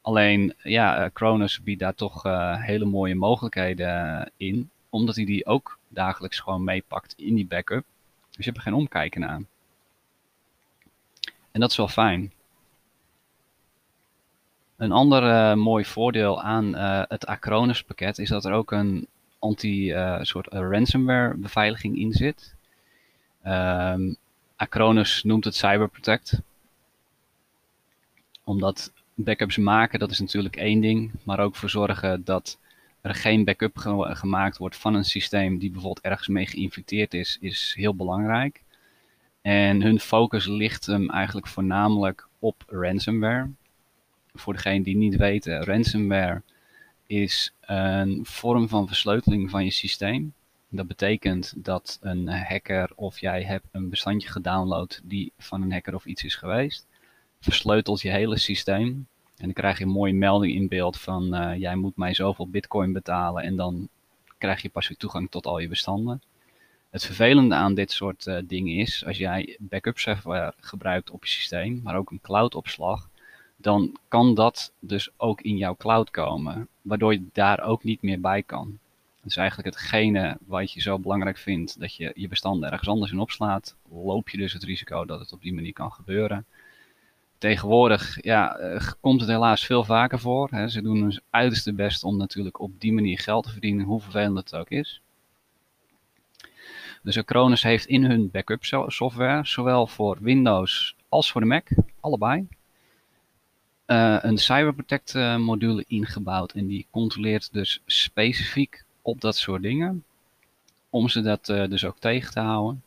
Alleen, 0.00 0.54
ja, 0.62 1.10
Cronus 1.12 1.62
biedt 1.62 1.80
daar 1.80 1.94
toch 1.94 2.26
uh, 2.26 2.62
hele 2.62 2.84
mooie 2.84 3.14
mogelijkheden 3.14 4.20
eh, 4.20 4.26
in, 4.36 4.70
omdat 4.90 5.16
hij 5.16 5.24
die 5.24 5.46
ook 5.46 5.78
dagelijks 5.88 6.38
gewoon 6.38 6.64
meepakt 6.64 7.14
in 7.16 7.34
die 7.34 7.46
backup. 7.46 7.84
Dus 8.26 8.36
je 8.36 8.44
hebt 8.44 8.56
er 8.56 8.62
geen 8.62 8.74
omkijken 8.74 9.28
aan. 9.28 9.46
En 11.50 11.60
dat 11.60 11.70
is 11.70 11.76
wel 11.76 11.88
fijn. 11.88 12.32
Een 14.76 14.92
ander 14.92 15.58
mooi 15.58 15.84
voordeel 15.84 16.42
aan 16.42 16.74
het 17.08 17.26
Acronis 17.26 17.82
pakket 17.82 18.18
is 18.18 18.28
dat 18.28 18.44
er 18.44 18.52
ook 18.52 18.70
een 18.72 19.06
anti-soort 19.38 20.46
ransomware 20.52 21.34
beveiliging 21.34 21.98
in 21.98 22.12
zit. 22.12 22.54
Um, 23.46 24.16
Acronis 24.56 25.22
noemt 25.22 25.44
het 25.44 25.54
Cyberprotect. 25.54 26.40
Omdat 28.44 28.92
backups 29.14 29.56
maken, 29.56 29.98
dat 29.98 30.10
is 30.10 30.20
natuurlijk 30.20 30.56
één 30.56 30.80
ding. 30.80 31.12
Maar 31.22 31.40
ook 31.40 31.56
voor 31.56 31.70
zorgen 31.70 32.24
dat 32.24 32.58
er 33.00 33.14
geen 33.14 33.44
backup 33.44 33.76
gemaakt 33.98 34.56
wordt 34.56 34.76
van 34.76 34.94
een 34.94 35.04
systeem 35.04 35.58
die 35.58 35.70
bijvoorbeeld 35.70 36.04
ergens 36.04 36.28
mee 36.28 36.46
geïnfecteerd 36.46 37.14
is, 37.14 37.38
is 37.40 37.74
heel 37.76 37.94
belangrijk. 37.94 38.62
En 39.42 39.82
hun 39.82 40.00
focus 40.00 40.46
ligt 40.46 40.86
hem 40.86 41.10
eigenlijk 41.10 41.46
voornamelijk 41.46 42.28
op 42.38 42.64
ransomware. 42.66 43.50
Voor 44.34 44.52
degene 44.52 44.82
die 44.82 44.96
niet 44.96 45.16
weten, 45.16 45.64
ransomware 45.64 46.42
is 47.06 47.52
een 47.60 48.20
vorm 48.22 48.68
van 48.68 48.86
versleuteling 48.86 49.50
van 49.50 49.64
je 49.64 49.70
systeem. 49.70 50.32
Dat 50.74 50.86
betekent 50.86 51.64
dat 51.64 51.98
een 52.00 52.28
hacker 52.28 52.90
of 52.94 53.20
jij 53.20 53.42
hebt 53.42 53.66
een 53.70 53.88
bestandje 53.88 54.28
gedownload 54.28 55.00
die 55.04 55.32
van 55.38 55.62
een 55.62 55.72
hacker 55.72 55.94
of 55.94 56.06
iets 56.06 56.24
is 56.24 56.34
geweest. 56.34 56.86
Versleutelt 57.40 58.00
je 58.00 58.10
hele 58.10 58.38
systeem. 58.38 58.86
En 59.36 59.44
dan 59.44 59.52
krijg 59.52 59.78
je 59.78 59.84
een 59.84 59.90
mooie 59.90 60.12
melding 60.12 60.54
in 60.54 60.68
beeld 60.68 61.00
van 61.00 61.34
uh, 61.34 61.56
jij 61.58 61.74
moet 61.74 61.96
mij 61.96 62.14
zoveel 62.14 62.48
bitcoin 62.48 62.92
betalen 62.92 63.42
en 63.42 63.56
dan 63.56 63.88
krijg 64.38 64.62
je 64.62 64.68
pas 64.68 64.88
weer 64.88 64.96
toegang 64.96 65.30
tot 65.30 65.46
al 65.46 65.58
je 65.58 65.68
bestanden. 65.68 66.22
Het 66.90 67.04
vervelende 67.04 67.54
aan 67.54 67.74
dit 67.74 67.92
soort 67.92 68.26
uh, 68.26 68.38
dingen 68.44 68.74
is, 68.74 69.04
als 69.06 69.16
jij 69.16 69.56
backup 69.60 69.98
software 69.98 70.54
gebruikt 70.60 71.10
op 71.10 71.24
je 71.24 71.30
systeem, 71.30 71.80
maar 71.82 71.96
ook 71.96 72.10
een 72.10 72.20
cloud 72.20 72.54
opslag, 72.54 73.08
dan 73.56 73.96
kan 74.08 74.34
dat 74.34 74.72
dus 74.78 75.10
ook 75.16 75.40
in 75.40 75.56
jouw 75.56 75.76
cloud 75.76 76.10
komen, 76.10 76.68
waardoor 76.82 77.12
je 77.12 77.26
daar 77.32 77.60
ook 77.60 77.84
niet 77.84 78.02
meer 78.02 78.20
bij 78.20 78.42
kan. 78.42 78.78
Dus 79.24 79.36
eigenlijk 79.36 79.68
hetgene 79.76 80.38
wat 80.46 80.72
je 80.72 80.80
zo 80.80 80.98
belangrijk 80.98 81.38
vindt, 81.38 81.80
dat 81.80 81.94
je 81.94 82.12
je 82.14 82.28
bestanden 82.28 82.70
ergens 82.70 82.88
anders 82.88 83.12
in 83.12 83.18
opslaat, 83.18 83.76
loop 83.90 84.28
je 84.28 84.36
dus 84.36 84.52
het 84.52 84.64
risico 84.64 85.04
dat 85.04 85.20
het 85.20 85.32
op 85.32 85.42
die 85.42 85.54
manier 85.54 85.72
kan 85.72 85.92
gebeuren. 85.92 86.46
Tegenwoordig 87.38 88.24
ja, 88.24 88.56
eh, 88.56 88.92
komt 89.00 89.20
het 89.20 89.30
helaas 89.30 89.66
veel 89.66 89.84
vaker 89.84 90.18
voor. 90.18 90.48
Hè. 90.50 90.68
Ze 90.68 90.82
doen 90.82 91.00
hun 91.00 91.20
uiterste 91.30 91.72
best 91.72 92.04
om 92.04 92.16
natuurlijk 92.16 92.60
op 92.60 92.80
die 92.80 92.92
manier 92.92 93.18
geld 93.18 93.44
te 93.44 93.50
verdienen, 93.50 93.84
hoe 93.84 94.00
vervelend 94.00 94.36
het 94.36 94.54
ook 94.54 94.70
is. 94.70 95.00
Dus 97.02 97.18
Acronis 97.18 97.62
heeft 97.62 97.86
in 97.86 98.04
hun 98.04 98.30
backup 98.30 98.64
software, 98.86 99.46
zowel 99.46 99.86
voor 99.86 100.18
Windows 100.20 100.96
als 101.08 101.32
voor 101.32 101.40
de 101.40 101.46
Mac, 101.46 101.68
allebei, 102.00 102.46
uh, 103.86 104.18
een 104.20 104.38
CyberProtect 104.38 105.14
uh, 105.14 105.36
module 105.36 105.84
ingebouwd. 105.86 106.52
En 106.52 106.66
die 106.66 106.86
controleert 106.90 107.52
dus 107.52 107.82
specifiek 107.86 108.83
op 109.04 109.20
dat 109.20 109.36
soort 109.36 109.62
dingen. 109.62 110.04
Om 110.90 111.08
ze 111.08 111.20
dat 111.20 111.48
uh, 111.48 111.68
dus 111.68 111.84
ook 111.84 111.98
tegen 111.98 112.32
te 112.32 112.40
houden. 112.40 112.82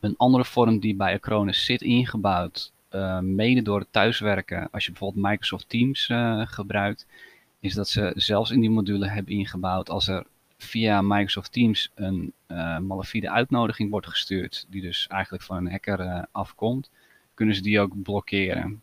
Een 0.00 0.16
andere 0.16 0.44
vorm 0.44 0.78
die 0.78 0.94
bij 0.94 1.14
Acronis 1.14 1.64
zit 1.64 1.82
ingebouwd, 1.82 2.72
mede 3.20 3.62
door 3.62 3.78
het 3.78 3.92
thuiswerken, 3.92 4.68
als 4.70 4.84
je 4.84 4.90
bijvoorbeeld 4.90 5.26
Microsoft 5.26 5.68
Teams 5.68 6.08
gebruikt, 6.44 7.06
is 7.60 7.74
dat 7.74 7.88
ze 7.88 8.12
zelfs 8.14 8.50
in 8.50 8.60
die 8.60 8.70
module 8.70 9.08
hebben 9.08 9.32
ingebouwd 9.34 9.90
als 9.90 10.08
er 10.08 10.26
via 10.58 11.02
Microsoft 11.02 11.52
Teams 11.52 11.90
een 11.94 12.32
malafide 12.86 13.30
uitnodiging 13.30 13.90
wordt 13.90 14.08
gestuurd, 14.08 14.66
die 14.68 14.82
dus 14.82 15.06
eigenlijk 15.06 15.44
van 15.44 15.56
een 15.56 15.70
hacker 15.70 16.26
afkomt, 16.32 16.90
kunnen 17.34 17.54
ze 17.54 17.62
die 17.62 17.80
ook 17.80 18.02
blokkeren. 18.02 18.82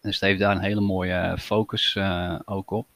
Dus 0.00 0.14
het 0.14 0.24
heeft 0.24 0.40
daar 0.40 0.56
een 0.56 0.62
hele 0.62 0.80
mooie 0.80 1.36
focus 1.38 1.94
uh, 1.94 2.38
ook 2.44 2.70
op. 2.70 2.86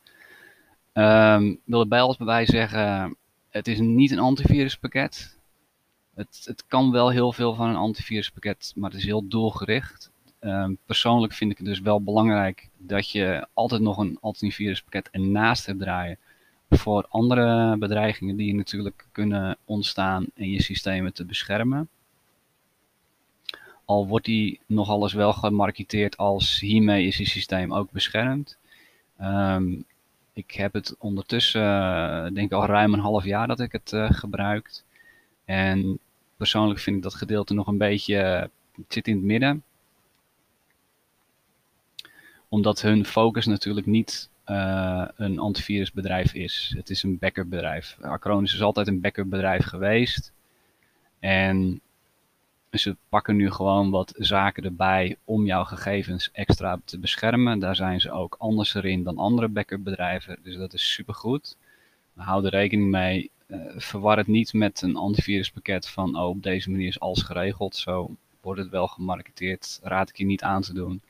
Um, 0.92 1.60
wil 1.64 1.80
erbij 1.80 2.00
als 2.00 2.16
bij 2.16 2.46
zeggen, 2.46 3.16
het 3.48 3.68
is 3.68 3.78
niet 3.78 4.10
een 4.10 4.18
antiviruspakket. 4.18 5.38
Het, 6.14 6.42
het 6.44 6.64
kan 6.66 6.90
wel 6.90 7.10
heel 7.10 7.32
veel 7.32 7.54
van 7.54 7.68
een 7.68 7.76
antiviruspakket, 7.76 8.72
maar 8.76 8.90
het 8.90 8.98
is 8.98 9.04
heel 9.04 9.28
doelgericht. 9.28 10.10
Um, 10.40 10.78
persoonlijk 10.86 11.32
vind 11.32 11.50
ik 11.50 11.58
het 11.58 11.66
dus 11.66 11.80
wel 11.80 12.02
belangrijk 12.02 12.68
dat 12.76 13.10
je 13.10 13.46
altijd 13.54 13.80
nog 13.80 13.98
een 13.98 14.18
antiviruspakket 14.20 15.08
ernaast 15.10 15.66
hebt 15.66 15.78
draaien 15.78 16.18
voor 16.70 17.06
andere 17.08 17.76
bedreigingen 17.76 18.36
die 18.36 18.54
natuurlijk 18.54 19.06
kunnen 19.12 19.56
ontstaan 19.64 20.26
en 20.34 20.50
je 20.50 20.62
systemen 20.62 21.12
te 21.12 21.24
beschermen. 21.24 21.88
Al 23.84 24.06
wordt 24.06 24.26
die 24.26 24.60
nogal 24.66 25.02
eens 25.02 25.12
wel 25.12 25.32
gemarketeerd 25.32 26.16
als 26.16 26.60
hiermee 26.60 27.06
is 27.06 27.16
je 27.16 27.26
systeem 27.26 27.74
ook 27.74 27.90
beschermd. 27.90 28.58
Um, 29.20 29.84
ik 30.40 30.50
heb 30.50 30.72
het 30.72 30.96
ondertussen, 30.98 31.62
uh, 31.62 32.22
denk 32.22 32.36
ik 32.36 32.52
al 32.52 32.66
ruim 32.66 32.94
een 32.94 33.00
half 33.00 33.24
jaar 33.24 33.46
dat 33.46 33.60
ik 33.60 33.72
het 33.72 33.92
uh, 33.92 34.10
gebruik. 34.10 34.82
En 35.44 35.98
persoonlijk 36.36 36.80
vind 36.80 36.96
ik 36.96 37.02
dat 37.02 37.14
gedeelte 37.14 37.54
nog 37.54 37.66
een 37.66 37.78
beetje, 37.78 38.50
uh, 38.76 38.84
zit 38.88 39.08
in 39.08 39.16
het 39.16 39.24
midden. 39.24 39.62
Omdat 42.48 42.80
hun 42.80 43.04
focus 43.04 43.46
natuurlijk 43.46 43.86
niet 43.86 44.28
een 45.16 45.38
antivirusbedrijf 45.38 46.34
is. 46.34 46.74
Het 46.76 46.90
is 46.90 47.02
een 47.02 47.18
backup 47.18 47.50
bedrijf. 47.50 47.96
Acronis 48.00 48.54
is 48.54 48.62
altijd 48.62 48.86
een 48.86 49.00
backup 49.00 49.30
bedrijf 49.30 49.64
geweest. 49.64 50.32
En 51.18 51.80
ze 52.78 52.96
pakken 53.08 53.36
nu 53.36 53.50
gewoon 53.50 53.90
wat 53.90 54.14
zaken 54.16 54.64
erbij 54.64 55.16
om 55.24 55.46
jouw 55.46 55.64
gegevens 55.64 56.30
extra 56.32 56.80
te 56.84 56.98
beschermen. 56.98 57.58
Daar 57.58 57.76
zijn 57.76 58.00
ze 58.00 58.10
ook 58.10 58.36
anders 58.38 58.74
erin 58.74 59.02
dan 59.02 59.18
andere 59.18 59.48
backup 59.48 59.84
bedrijven. 59.84 60.38
Dus 60.42 60.56
dat 60.56 60.72
is 60.72 60.92
supergoed. 60.92 61.56
Hou 62.14 62.44
er 62.44 62.50
rekening 62.50 62.90
mee. 62.90 63.30
Uh, 63.46 63.58
verwar 63.76 64.16
het 64.16 64.26
niet 64.26 64.52
met 64.52 64.82
een 64.82 64.96
antiviruspakket 64.96 65.88
van 65.88 66.16
oh, 66.16 66.28
op 66.28 66.42
deze 66.42 66.70
manier 66.70 66.88
is 66.88 67.00
alles 67.00 67.22
geregeld. 67.22 67.76
Zo 67.76 68.16
wordt 68.40 68.60
het 68.60 68.70
wel 68.70 68.86
gemarketeerd. 68.86 69.80
Raad 69.82 70.08
ik 70.08 70.16
je 70.16 70.24
niet 70.24 70.42
aan 70.42 70.62
te 70.62 70.74
doen. 70.74 71.02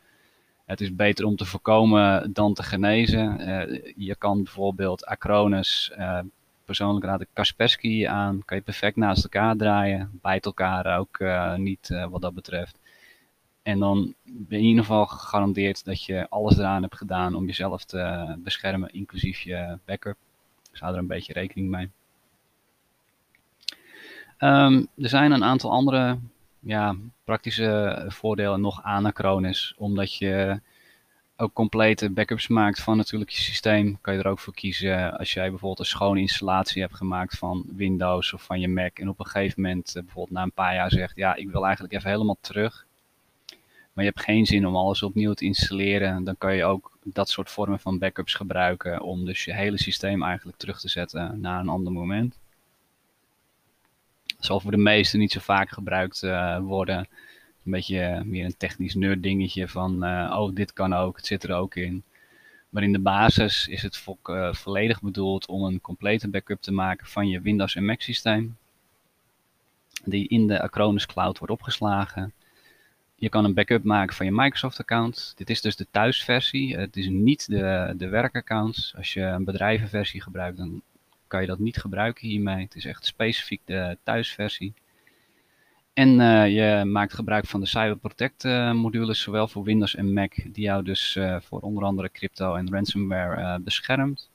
Het 0.65 0.81
is 0.81 0.95
beter 0.95 1.25
om 1.25 1.37
te 1.37 1.45
voorkomen 1.45 2.33
dan 2.33 2.55
te 2.55 2.63
genezen. 2.63 3.41
Uh, 3.41 3.93
je 3.97 4.15
kan 4.17 4.43
bijvoorbeeld 4.43 5.07
Acronis 5.07 5.93
uh, 5.99 6.19
persoonlijk 6.71 7.05
raad 7.05 7.21
ik 7.21 7.29
Kaspersky 7.33 8.07
aan. 8.07 8.43
Kan 8.45 8.57
je 8.57 8.63
perfect 8.63 8.97
naast 8.97 9.23
elkaar 9.23 9.57
draaien. 9.57 10.19
Bijt 10.23 10.45
elkaar 10.45 10.99
ook 10.99 11.19
uh, 11.19 11.55
niet 11.55 11.89
uh, 11.93 12.07
wat 12.07 12.21
dat 12.21 12.35
betreft. 12.35 12.79
En 13.63 13.79
dan 13.79 14.15
ben 14.25 14.59
je 14.59 14.65
in 14.65 14.69
ieder 14.69 14.85
geval 14.85 15.07
gegarandeerd 15.07 15.85
dat 15.85 16.05
je 16.05 16.27
alles 16.29 16.59
eraan 16.59 16.83
hebt 16.83 16.97
gedaan 16.97 17.35
om 17.35 17.47
jezelf 17.47 17.85
te 17.85 18.35
beschermen, 18.39 18.93
inclusief 18.93 19.41
je 19.41 19.79
backup. 19.85 20.17
Ik 20.71 20.77
zou 20.77 20.93
er 20.93 20.99
een 20.99 21.07
beetje 21.07 21.33
rekening 21.33 21.71
mee. 21.71 21.91
Um, 24.39 24.89
er 24.97 25.09
zijn 25.09 25.33
een 25.33 25.45
aantal 25.45 25.71
andere 25.71 26.19
ja, 26.61 26.97
praktische 27.25 28.05
voordelen 28.09 28.61
nog 28.61 28.83
aan 28.83 29.07
Acronis, 29.07 29.75
omdat 29.77 30.15
je 30.15 30.61
ook 31.41 31.53
complete 31.53 32.11
backups 32.11 32.49
maakt 32.49 32.81
van 32.81 32.97
natuurlijk 32.97 33.31
je 33.31 33.43
systeem, 33.43 33.99
kan 34.01 34.15
je 34.15 34.21
er 34.21 34.27
ook 34.27 34.39
voor 34.39 34.55
kiezen 34.55 35.19
als 35.19 35.33
jij 35.33 35.49
bijvoorbeeld 35.49 35.79
een 35.79 35.85
schone 35.85 36.21
installatie 36.21 36.83
hebt 36.83 36.95
gemaakt 36.95 37.39
van 37.39 37.65
Windows 37.77 38.33
of 38.33 38.43
van 38.43 38.61
je 38.61 38.69
Mac 38.69 38.99
en 38.99 39.09
op 39.09 39.19
een 39.19 39.27
gegeven 39.27 39.63
moment 39.63 39.97
eh, 39.97 40.03
bijvoorbeeld 40.03 40.37
na 40.37 40.43
een 40.43 40.53
paar 40.53 40.75
jaar 40.75 40.91
zegt, 40.91 41.17
ja, 41.17 41.35
ik 41.35 41.51
wil 41.51 41.65
eigenlijk 41.65 41.95
even 41.95 42.11
helemaal 42.11 42.39
terug. 42.41 42.87
Maar 43.93 44.05
je 44.05 44.11
hebt 44.11 44.25
geen 44.25 44.47
zin 44.47 44.67
om 44.67 44.77
alles 44.77 45.03
opnieuw 45.03 45.33
te 45.33 45.45
installeren, 45.45 46.25
dan 46.25 46.39
kan 46.39 46.57
je 46.57 46.65
ook 46.65 46.99
dat 47.03 47.29
soort 47.29 47.51
vormen 47.51 47.81
van 47.81 47.99
backups 47.99 48.35
gebruiken 48.35 49.01
om 49.01 49.25
dus 49.25 49.45
je 49.45 49.55
hele 49.55 49.79
systeem 49.79 50.23
eigenlijk 50.23 50.59
terug 50.59 50.81
te 50.81 50.89
zetten 50.89 51.41
naar 51.41 51.61
een 51.61 51.69
ander 51.69 51.93
moment. 51.93 52.39
Dat 54.27 54.45
zal 54.45 54.61
voor 54.61 54.71
de 54.71 54.77
meesten 54.77 55.19
niet 55.19 55.33
zo 55.33 55.41
vaak 55.41 55.71
gebruikt 55.71 56.23
uh, 56.23 56.59
worden 56.59 57.09
een 57.71 57.77
beetje 57.77 58.01
eh, 58.01 58.23
meer 58.23 58.45
een 58.45 58.57
technisch 58.57 58.95
nerd 58.95 59.23
dingetje 59.23 59.69
van, 59.69 60.05
uh, 60.05 60.37
oh, 60.39 60.55
dit 60.55 60.73
kan 60.73 60.93
ook, 60.93 61.17
het 61.17 61.27
zit 61.27 61.43
er 61.43 61.55
ook 61.55 61.75
in. 61.75 62.03
Maar 62.69 62.83
in 62.83 62.93
de 62.93 62.99
basis 62.99 63.69
is 63.69 63.83
het 63.83 64.05
uh, 64.31 64.53
volledig 64.53 65.01
bedoeld 65.03 65.47
om 65.47 65.65
een 65.65 65.81
complete 65.81 66.29
backup 66.29 66.61
te 66.61 66.73
maken 66.73 67.07
van 67.07 67.29
je 67.29 67.41
Windows 67.41 67.75
en 67.75 67.85
Mac 67.85 68.01
systeem. 68.01 68.57
Die 70.05 70.29
in 70.29 70.47
de 70.47 70.63
Acronis 70.63 71.07
Cloud 71.07 71.39
wordt 71.39 71.53
opgeslagen. 71.53 72.33
Je 73.15 73.29
kan 73.29 73.45
een 73.45 73.55
backup 73.55 73.85
maken 73.85 74.17
van 74.17 74.27
je 74.27 74.33
Microsoft 74.33 74.79
account. 74.79 75.33
Dit 75.37 75.51
is 75.51 75.61
dus 75.61 75.77
de 75.77 75.87
thuisversie. 75.91 76.77
Het 76.77 76.97
is 76.97 77.09
niet 77.09 77.47
de, 77.47 77.95
de 77.97 78.09
werkaccount. 78.09 78.93
Als 78.97 79.13
je 79.13 79.23
een 79.23 79.45
bedrijvenversie 79.45 80.23
gebruikt, 80.23 80.57
dan 80.57 80.83
kan 81.27 81.41
je 81.41 81.47
dat 81.47 81.59
niet 81.59 81.77
gebruiken 81.77 82.29
hiermee. 82.29 82.65
Het 82.65 82.75
is 82.75 82.85
echt 82.85 83.07
specifiek 83.07 83.61
de 83.65 83.99
thuisversie. 84.03 84.73
En 85.93 86.21
uh, 86.21 86.49
je 86.49 86.85
maakt 86.85 87.15
gebruik 87.15 87.47
van 87.47 87.61
de 87.61 87.67
CyberProtect 87.67 88.45
uh, 88.45 88.73
modules, 88.73 89.21
zowel 89.21 89.49
voor 89.49 89.63
Windows 89.63 89.95
en 89.95 90.13
Mac, 90.13 90.35
die 90.35 90.65
jou 90.65 90.85
dus 90.85 91.17
uh, 91.17 91.37
voor 91.41 91.61
onder 91.61 91.85
andere 91.85 92.11
crypto 92.11 92.55
en 92.55 92.73
ransomware 92.73 93.61
beschermt. 93.61 94.31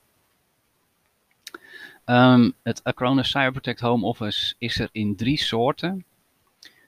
Um, 2.04 2.54
het 2.62 2.84
Acronis 2.84 3.30
CyberProtect 3.30 3.80
Home 3.80 4.06
Office 4.06 4.54
is 4.58 4.78
er 4.78 4.88
in 4.92 5.16
drie 5.16 5.38
soorten. 5.38 6.04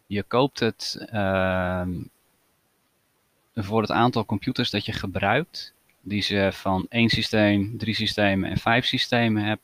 Je 0.06 0.22
koopt 0.22 0.60
het 0.60 1.06
uh, 1.12 1.86
voor 3.54 3.80
het 3.80 3.90
aantal 3.90 4.24
computers 4.24 4.70
dat 4.70 4.84
je 4.84 4.92
gebruikt, 4.92 5.74
die 6.00 6.22
ze 6.22 6.48
van 6.52 6.86
één 6.88 7.08
systeem, 7.08 7.78
drie 7.78 7.94
systemen 7.94 8.50
en 8.50 8.58
vijf 8.58 8.84
systemen 8.84 9.44
hebt, 9.44 9.62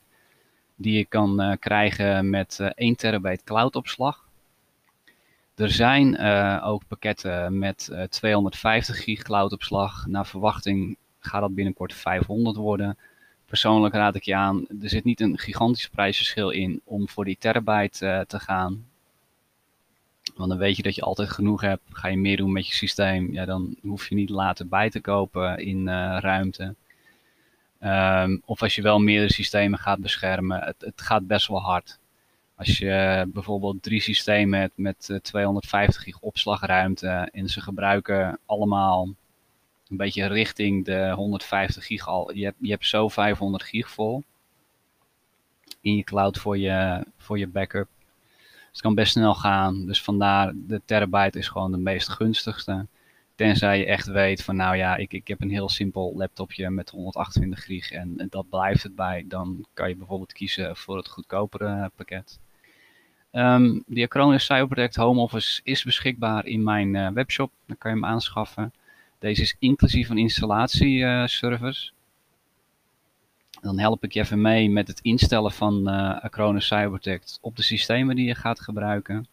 die 0.77 0.97
je 0.97 1.05
kan 1.05 1.57
krijgen 1.61 2.31
met 2.31 2.61
1 2.75 2.97
terabyte 2.97 3.45
cloudopslag. 3.45 4.25
Er 5.55 5.71
zijn 5.71 6.21
uh, 6.21 6.63
ook 6.65 6.87
pakketten 6.87 7.59
met 7.59 7.89
uh, 7.93 8.03
250 8.03 9.03
gig 9.03 9.23
cloudopslag. 9.23 10.07
Naar 10.07 10.27
verwachting 10.27 10.97
gaat 11.21 11.41
dat 11.41 11.55
binnenkort 11.55 11.95
500 11.95 12.57
worden. 12.57 12.99
Persoonlijk 13.47 13.95
raad 13.95 14.15
ik 14.15 14.23
je 14.23 14.35
aan, 14.35 14.67
er 14.83 14.89
zit 14.89 15.05
niet 15.05 15.21
een 15.21 15.39
gigantisch 15.39 15.89
prijsverschil 15.89 16.51
in 16.51 16.81
om 16.85 17.09
voor 17.09 17.25
die 17.25 17.37
terabyte 17.39 18.07
uh, 18.07 18.21
te 18.21 18.41
gaan. 18.41 18.87
Want 20.35 20.49
dan 20.51 20.59
weet 20.59 20.77
je 20.77 20.83
dat 20.83 20.95
je 20.95 21.03
altijd 21.03 21.31
genoeg 21.31 21.61
hebt. 21.61 21.83
Ga 21.93 22.09
je 22.09 22.17
meer 22.17 22.37
doen 22.37 22.53
met 22.53 22.67
je 22.67 22.75
systeem, 22.75 23.33
ja, 23.33 23.45
dan 23.45 23.77
hoef 23.83 24.09
je 24.09 24.15
niet 24.15 24.31
later 24.31 24.69
bij 24.69 24.91
te 24.91 25.01
kopen 25.01 25.59
in 25.59 25.89
ruimte. 26.19 26.75
Um, 27.81 28.43
of 28.45 28.63
als 28.63 28.75
je 28.75 28.83
wel 28.83 28.99
meerdere 28.99 29.33
systemen 29.33 29.79
gaat 29.79 29.99
beschermen, 29.99 30.61
het, 30.61 30.77
het 30.79 31.01
gaat 31.01 31.27
best 31.27 31.49
wel 31.49 31.63
hard. 31.63 31.99
Als 32.57 32.79
je 32.79 33.25
bijvoorbeeld 33.29 33.83
drie 33.83 34.01
systemen 34.01 34.61
hebt 34.61 34.77
met 34.77 35.19
250 35.23 35.97
eh, 35.97 36.03
gig 36.03 36.21
opslagruimte 36.21 37.29
en 37.33 37.49
ze 37.49 37.61
gebruiken 37.61 38.39
allemaal 38.47 39.09
een 39.89 39.97
beetje 39.97 40.27
richting 40.27 40.85
de 40.85 41.13
150 41.15 41.87
gig 41.87 42.09
al. 42.09 42.33
Je 42.35 42.45
hebt, 42.45 42.57
je 42.61 42.71
hebt 42.71 42.87
zo 42.87 43.09
500 43.09 43.63
gig 43.63 43.91
vol 43.91 44.23
in 45.81 45.97
je 45.97 46.03
cloud 46.03 46.39
voor 46.39 46.59
je, 46.59 47.07
voor 47.17 47.39
je 47.39 47.47
backup. 47.47 47.89
Het 48.71 48.81
kan 48.81 48.95
best 48.95 49.13
snel 49.13 49.35
gaan. 49.35 49.87
Dus 49.87 50.03
vandaar 50.03 50.53
de 50.55 50.81
terabyte 50.85 51.39
is 51.39 51.49
gewoon 51.49 51.71
de 51.71 51.79
meest 51.79 52.09
gunstigste. 52.09 52.87
Tenzij 53.35 53.79
je 53.79 53.87
echt 53.87 54.07
weet 54.07 54.43
van 54.43 54.57
nou 54.57 54.77
ja, 54.77 54.97
ik, 54.97 55.13
ik 55.13 55.29
heb 55.29 55.41
een 55.41 55.51
heel 55.51 55.69
simpel 55.69 56.13
laptopje 56.17 56.71
met 56.71 56.91
128 56.91 57.65
gig 57.65 57.91
en, 57.91 58.15
en 58.17 58.27
dat 58.31 58.49
blijft 58.49 58.83
het 58.83 58.95
bij. 58.95 59.25
Dan 59.29 59.67
kan 59.75 59.89
je 59.89 59.97
bijvoorbeeld 59.97 60.33
kiezen 60.33 60.77
voor 60.77 60.97
het 60.97 61.09
goedkopere 61.09 61.91
pakket. 61.97 62.39
Um, 63.37 63.83
de 63.87 64.03
Acronis 64.03 64.45
Cyberprotect 64.45 64.97
Home 64.97 65.21
Office 65.21 65.61
is 65.65 65.85
beschikbaar 65.85 66.47
in 66.47 66.63
mijn 66.63 66.95
uh, 66.95 67.09
webshop. 67.09 67.53
Dan 67.67 67.79
kan 67.79 67.91
je 67.91 67.97
hem 67.97 68.07
aanschaffen. 68.07 68.73
Deze 69.19 69.43
is 69.43 69.57
inclusief 69.59 70.09
een 70.09 70.19
installatieservice. 70.19 71.91
Dan 73.61 73.79
help 73.79 74.05
ik 74.05 74.13
je 74.13 74.21
even 74.21 74.41
mee 74.41 74.71
met 74.71 74.89
het 74.89 75.01
instellen 75.01 75.53
van 75.53 75.89
uh, 75.89 76.23
Acronis 76.23 76.67
Cyberprotect 76.67 77.39
op 77.41 77.57
de 77.57 77.63
systemen 77.63 78.17
die 78.17 78.27
je 78.27 78.35
gaat 78.35 78.61
gebruiken. 78.61 79.27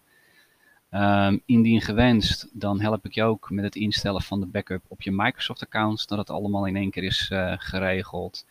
Um, 0.92 1.42
indien 1.46 1.82
gewenst, 1.82 2.50
dan 2.54 2.82
help 2.82 3.06
ik 3.06 3.14
je 3.14 3.24
ook 3.24 3.50
met 3.50 3.64
het 3.64 3.76
instellen 3.76 4.22
van 4.22 4.40
de 4.40 4.46
backup 4.46 4.84
op 4.88 5.02
je 5.02 5.12
Microsoft 5.12 5.62
account, 5.62 6.08
dat 6.08 6.18
het 6.18 6.30
allemaal 6.30 6.66
in 6.66 6.76
één 6.76 6.92
keer 6.92 7.04
is 7.04 7.30
uh, 7.34 7.54
geregeld. 7.58 8.46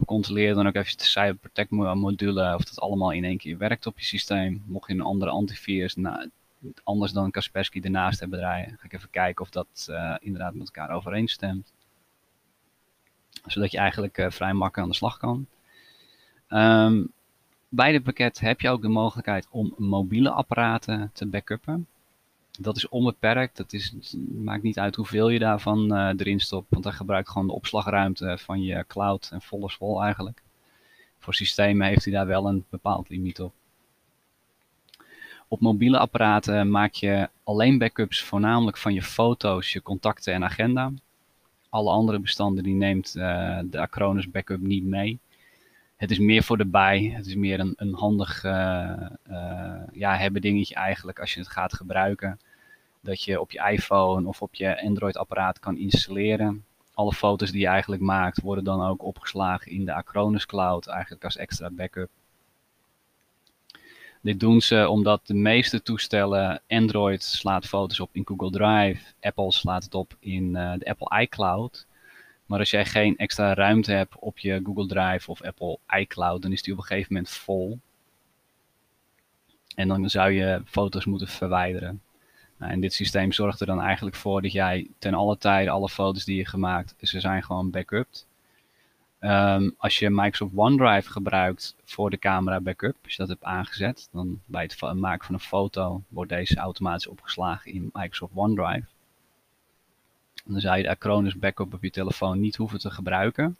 We 0.00 0.06
controleren 0.06 0.54
dan 0.56 0.66
ook 0.66 0.74
even 0.74 0.98
de 0.98 1.04
Cyberprotect 1.04 1.70
module 1.70 2.54
of 2.54 2.64
dat 2.64 2.80
allemaal 2.80 3.10
in 3.10 3.24
één 3.24 3.38
keer 3.38 3.58
werkt 3.58 3.86
op 3.86 3.98
je 3.98 4.04
systeem. 4.04 4.62
Mocht 4.66 4.88
je 4.88 4.94
een 4.94 5.00
andere 5.00 5.30
antivirus 5.30 5.94
nou, 5.94 6.30
anders 6.82 7.12
dan 7.12 7.30
Kaspersky 7.30 7.80
ernaast 7.80 8.20
hebben 8.20 8.38
draaien, 8.38 8.76
ga 8.78 8.84
ik 8.84 8.92
even 8.92 9.10
kijken 9.10 9.44
of 9.44 9.50
dat 9.50 9.86
uh, 9.90 10.16
inderdaad 10.20 10.54
met 10.54 10.66
elkaar 10.66 10.90
overeenstemt. 10.90 11.72
Zodat 13.46 13.70
je 13.70 13.78
eigenlijk 13.78 14.18
uh, 14.18 14.30
vrij 14.30 14.52
makkelijk 14.52 14.78
aan 14.78 14.88
de 14.88 14.94
slag 14.94 15.18
kan. 15.18 15.46
Um, 16.48 17.12
bij 17.68 17.92
dit 17.92 18.02
pakket 18.02 18.40
heb 18.40 18.60
je 18.60 18.68
ook 18.68 18.82
de 18.82 18.88
mogelijkheid 18.88 19.46
om 19.50 19.74
mobiele 19.76 20.30
apparaten 20.30 21.10
te 21.12 21.26
backuppen. 21.26 21.86
Dat 22.62 22.76
is 22.76 22.88
onbeperkt. 22.88 23.56
Dat 23.56 23.72
is, 23.72 23.94
maakt 24.42 24.62
niet 24.62 24.78
uit 24.78 24.96
hoeveel 24.96 25.28
je 25.28 25.38
daarvan 25.38 25.96
uh, 25.96 26.08
erin 26.16 26.40
stopt. 26.40 26.66
Want 26.70 26.84
hij 26.84 26.92
gebruikt 26.92 27.28
gewoon 27.28 27.46
de 27.46 27.52
opslagruimte 27.52 28.38
van 28.38 28.62
je 28.62 28.84
cloud 28.88 29.28
en 29.32 29.42
vol 29.42 29.66
is 29.66 29.74
vol 29.74 30.02
eigenlijk. 30.02 30.42
Voor 31.18 31.34
systemen 31.34 31.86
heeft 31.86 32.04
hij 32.04 32.12
daar 32.12 32.26
wel 32.26 32.46
een 32.46 32.64
bepaald 32.68 33.08
limiet 33.08 33.40
op. 33.40 33.52
Op 35.48 35.60
mobiele 35.60 35.98
apparaten 35.98 36.70
maak 36.70 36.92
je 36.92 37.28
alleen 37.44 37.78
backups 37.78 38.22
voornamelijk 38.22 38.76
van 38.76 38.94
je 38.94 39.02
foto's, 39.02 39.72
je 39.72 39.82
contacten 39.82 40.34
en 40.34 40.44
agenda. 40.44 40.92
Alle 41.68 41.90
andere 41.90 42.18
bestanden 42.18 42.64
die 42.64 42.74
neemt 42.74 43.14
uh, 43.16 43.58
de 43.64 43.80
Acronis 43.80 44.30
backup 44.30 44.60
niet 44.60 44.84
mee 44.84 45.18
het 46.00 46.10
is 46.10 46.18
meer 46.18 46.42
voor 46.42 46.56
de 46.56 46.66
bij. 46.66 47.12
Het 47.16 47.26
is 47.26 47.34
meer 47.34 47.60
een, 47.60 47.72
een 47.76 47.94
handig 47.94 48.44
uh, 48.44 48.52
ja, 49.92 50.16
hebben 50.16 50.40
dingetje 50.40 50.74
eigenlijk 50.74 51.20
als 51.20 51.34
je 51.34 51.40
het 51.40 51.48
gaat 51.48 51.74
gebruiken. 51.74 52.40
Dat 53.00 53.22
je 53.22 53.40
op 53.40 53.50
je 53.50 53.70
iPhone 53.70 54.28
of 54.28 54.42
op 54.42 54.54
je 54.54 54.82
Android 54.82 55.16
apparaat 55.16 55.58
kan 55.58 55.76
installeren. 55.76 56.64
Alle 56.94 57.12
foto's 57.12 57.50
die 57.50 57.60
je 57.60 57.66
eigenlijk 57.66 58.02
maakt 58.02 58.40
worden 58.40 58.64
dan 58.64 58.82
ook 58.82 59.02
opgeslagen 59.02 59.72
in 59.72 59.84
de 59.84 59.92
Acronis 59.92 60.46
Cloud 60.46 60.86
eigenlijk 60.86 61.24
als 61.24 61.36
extra 61.36 61.70
backup. 61.70 62.10
Dit 64.22 64.40
doen 64.40 64.60
ze 64.60 64.88
omdat 64.88 65.26
de 65.26 65.34
meeste 65.34 65.82
toestellen, 65.82 66.62
Android 66.68 67.22
slaat 67.22 67.66
foto's 67.66 68.00
op 68.00 68.10
in 68.12 68.26
Google 68.26 68.50
Drive, 68.50 69.12
Apple 69.20 69.52
slaat 69.52 69.84
het 69.84 69.94
op 69.94 70.16
in 70.18 70.44
uh, 70.44 70.72
de 70.78 70.84
Apple 70.84 71.20
iCloud. 71.20 71.86
Maar 72.46 72.58
als 72.58 72.70
jij 72.70 72.84
geen 72.84 73.16
extra 73.16 73.54
ruimte 73.54 73.92
hebt 73.92 74.18
op 74.18 74.38
je 74.38 74.60
Google 74.64 74.86
Drive 74.86 75.30
of 75.30 75.42
Apple 75.42 75.78
iCloud, 75.96 76.42
dan 76.42 76.52
is 76.52 76.62
die 76.62 76.72
op 76.72 76.78
een 76.78 76.84
gegeven 76.84 77.12
moment 77.12 77.30
vol. 77.30 77.78
En 79.74 79.88
dan 79.88 80.10
zou 80.10 80.30
je 80.30 80.62
foto's 80.64 81.04
moeten 81.04 81.28
verwijderen. 81.28 82.02
Nou, 82.60 82.72
en 82.72 82.80
dit 82.80 82.92
systeem 82.92 83.32
zorgt 83.32 83.60
er 83.60 83.66
dan 83.66 83.80
eigenlijk 83.80 84.16
voor 84.16 84.42
dat 84.42 84.52
jij 84.52 84.88
ten 84.98 85.14
alle 85.14 85.38
tijde 85.38 85.70
alle 85.70 85.88
foto's 85.88 86.24
die 86.24 86.36
je 86.36 86.46
gemaakt, 86.46 86.94
ze 87.00 87.20
zijn 87.20 87.42
gewoon 87.42 87.70
backupt. 87.70 88.26
Um, 89.20 89.74
als 89.78 89.98
je 89.98 90.10
Microsoft 90.10 90.52
OneDrive 90.56 91.10
gebruikt 91.10 91.76
voor 91.84 92.10
de 92.10 92.18
camera 92.18 92.60
backup, 92.60 92.96
als 93.02 93.12
je 93.12 93.18
dat 93.18 93.28
hebt 93.28 93.44
aangezet, 93.44 94.08
dan 94.12 94.40
bij 94.44 94.62
het 94.62 94.94
maken 94.94 95.26
van 95.26 95.34
een 95.34 95.40
foto 95.40 96.02
wordt 96.08 96.30
deze 96.30 96.56
automatisch 96.56 97.06
opgeslagen 97.06 97.72
in 97.72 97.90
Microsoft 97.92 98.32
OneDrive. 98.34 98.86
Dan 100.44 100.60
zou 100.60 100.76
je 100.76 100.82
de 100.82 100.88
Acronis 100.88 101.38
backup 101.38 101.74
op 101.74 101.82
je 101.82 101.90
telefoon 101.90 102.40
niet 102.40 102.56
hoeven 102.56 102.78
te 102.78 102.90
gebruiken. 102.90 103.56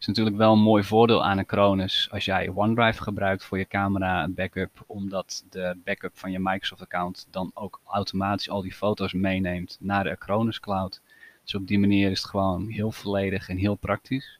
Is 0.00 0.06
natuurlijk 0.06 0.36
wel 0.36 0.52
een 0.52 0.58
mooi 0.58 0.84
voordeel 0.84 1.24
aan 1.24 1.38
Acronis 1.38 2.08
als 2.10 2.24
jij 2.24 2.50
OneDrive 2.54 3.02
gebruikt 3.02 3.44
voor 3.44 3.58
je 3.58 3.66
camera 3.66 4.28
backup, 4.28 4.84
omdat 4.86 5.44
de 5.50 5.76
backup 5.84 6.18
van 6.18 6.30
je 6.30 6.38
Microsoft 6.38 6.82
account 6.82 7.26
dan 7.30 7.50
ook 7.54 7.80
automatisch 7.84 8.50
al 8.50 8.62
die 8.62 8.72
foto's 8.72 9.12
meeneemt 9.12 9.76
naar 9.80 10.04
de 10.04 10.10
Acronis 10.10 10.60
cloud. 10.60 11.00
Dus 11.42 11.54
op 11.54 11.66
die 11.66 11.78
manier 11.78 12.10
is 12.10 12.20
het 12.20 12.30
gewoon 12.30 12.68
heel 12.68 12.92
volledig 12.92 13.48
en 13.48 13.56
heel 13.56 13.74
praktisch. 13.74 14.38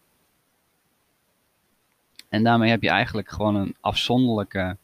En 2.29 2.43
daarmee 2.43 2.71
heb 2.71 2.83
je 2.83 2.91
eigenlijk 2.91 3.31
gewoon 3.31 3.55
een 3.55 3.75
afzonderlijke 3.81 4.77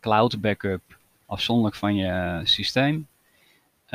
cloud 0.00 0.40
backup, 0.40 0.98
afzonderlijk 1.26 1.76
van 1.76 1.94
je 1.94 2.40
systeem. 2.44 3.06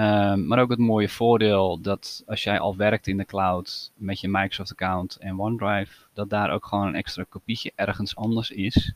Um, 0.02 0.48
maar 0.48 0.60
ook 0.60 0.70
het 0.70 0.80
mooie 0.80 1.10
voordeel 1.10 1.82
dat 1.82 2.24
als 2.28 2.44
jij 2.44 2.60
al 2.60 2.76
werkt 2.76 3.08
in 3.08 3.18
de 3.18 3.26
cloud 3.26 3.92
met 3.96 4.20
je 4.20 4.28
Microsoft 4.28 4.72
account 4.72 5.16
en 5.16 5.40
OneDrive, 5.40 5.94
dat 6.14 6.30
daar 6.30 6.52
ook 6.52 6.66
gewoon 6.66 6.88
een 6.88 6.96
extra 6.96 7.26
kopietje 7.30 7.72
ergens 7.76 8.16
anders 8.16 8.52
is. 8.52 8.94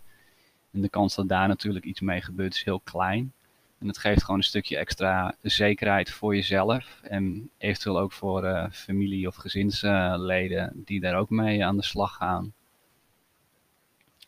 En 0.72 0.82
de 0.82 0.90
kans 0.90 1.16
dat 1.16 1.28
daar 1.28 1.48
natuurlijk 1.48 1.86
iets 1.86 2.00
mee 2.00 2.22
gebeurt 2.22 2.54
is 2.54 2.64
heel 2.64 2.80
klein. 2.80 3.34
En 3.80 3.88
het 3.88 3.98
geeft 3.98 4.24
gewoon 4.24 4.38
een 4.38 4.44
stukje 4.46 4.78
extra 4.78 5.36
zekerheid 5.42 6.12
voor 6.12 6.36
jezelf 6.36 7.00
en 7.04 7.50
eventueel 7.58 8.00
ook 8.00 8.12
voor 8.12 8.44
uh, 8.44 8.66
familie 8.72 9.28
of 9.28 9.36
gezinsleden 9.36 10.84
die 10.86 11.00
daar 11.00 11.16
ook 11.16 11.30
mee 11.30 11.66
aan 11.66 11.76
de 11.76 11.84
slag 11.84 12.16
gaan. 12.16 12.54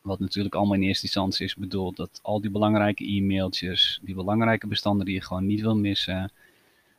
Wat 0.02 0.20
natuurlijk 0.20 0.56
allemaal 0.56 0.76
in 0.76 0.84
eerste 0.84 1.06
instantie 1.06 1.46
is 1.46 1.56
bedoeld 1.56 1.96
dat 1.96 2.20
al 2.22 2.42
die 2.42 2.52
belangrijke 2.52 3.16
e-mailtjes, 3.16 4.00
die 4.04 4.16
belangrijke 4.16 4.68
bestanden 4.68 5.06
die 5.06 5.16
je 5.16 5.22
gewoon 5.22 5.46
niet 5.46 5.62
wil 5.62 5.78
missen, 5.78 6.32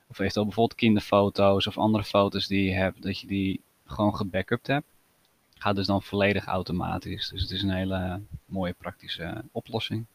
of 0.09 0.19
eventueel 0.19 0.45
bijvoorbeeld 0.45 0.79
kinderfoto's 0.79 1.67
of 1.67 1.79
andere 1.79 2.05
foto's 2.05 2.47
die 2.47 2.65
je 2.65 2.75
hebt, 2.75 3.03
dat 3.03 3.21
je 3.21 3.27
die 3.27 3.61
gewoon 3.87 4.17
gebackupt 4.17 4.67
hebt. 4.67 4.87
Gaat 5.55 5.77
dus 5.77 5.87
dan 5.87 6.03
volledig 6.03 6.45
automatisch. 6.45 7.29
Dus 7.29 7.43
het 7.43 7.51
is 7.51 7.63
een 7.63 7.71
hele 7.71 8.21
mooie 8.45 8.73
praktische 8.79 9.45
oplossing. 9.53 10.07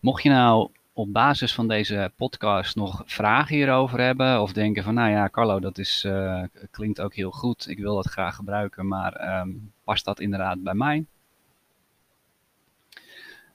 Mocht 0.00 0.22
je 0.22 0.28
nou 0.28 0.70
op 0.92 1.12
basis 1.12 1.54
van 1.54 1.68
deze 1.68 2.12
podcast 2.16 2.76
nog 2.76 3.02
vragen 3.06 3.56
hierover 3.56 4.00
hebben 4.00 4.42
of 4.42 4.52
denken 4.52 4.82
van 4.82 4.94
nou 4.94 5.10
ja 5.10 5.28
Carlo 5.28 5.60
dat 5.60 5.78
is, 5.78 6.04
uh, 6.06 6.42
klinkt 6.70 7.00
ook 7.00 7.14
heel 7.14 7.30
goed, 7.30 7.68
ik 7.68 7.78
wil 7.78 7.94
dat 7.94 8.06
graag 8.06 8.34
gebruiken, 8.34 8.88
maar 8.88 9.40
um, 9.40 9.72
past 9.84 10.04
dat 10.04 10.20
inderdaad 10.20 10.62
bij 10.62 10.74
mij? 10.74 11.06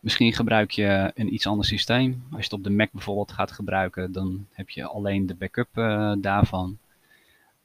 Misschien 0.02 0.34
gebruik 0.34 0.72
je 0.72 1.12
een 1.16 1.34
iets 1.34 1.48
ander 1.48 1.66
systeem. 1.66 2.24
Als 2.32 2.38
je 2.40 2.44
het 2.44 2.54
op 2.54 2.64
de 2.64 2.70
Mac 2.70 2.92
bijvoorbeeld 2.92 3.32
gaat 3.32 3.52
gebruiken, 3.52 4.12
dan 4.12 4.46
heb 4.52 4.70
je 4.70 4.86
alleen 4.86 5.26
de 5.26 5.36
backup 5.36 5.78
uh, 5.78 6.14
daarvan. 6.18 6.78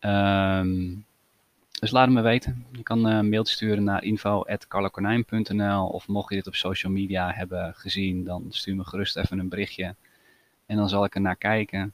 Um, 0.01 1.05
dus 1.81 1.91
laat 1.91 2.05
het 2.05 2.15
me 2.15 2.23
weten. 2.23 2.65
Je 2.73 2.83
kan 2.83 3.05
een 3.05 3.29
mailtje 3.29 3.55
sturen 3.55 3.85
naar 3.85 4.05
info.carlokonijn.nl 4.05 5.87
of 5.87 6.09
mocht 6.09 6.29
je 6.31 6.37
dit 6.37 6.47
op 6.47 6.55
social 6.55 6.93
media 6.93 7.33
hebben 7.33 7.75
gezien, 7.75 8.25
dan 8.25 8.47
stuur 8.49 8.77
me 8.77 8.85
gerust 8.85 9.17
even 9.17 9.39
een 9.39 9.49
berichtje. 9.49 9.95
En 10.67 10.77
dan 10.77 10.89
zal 10.89 11.05
ik 11.05 11.15
er 11.15 11.21
naar 11.21 11.37
kijken. 11.37 11.93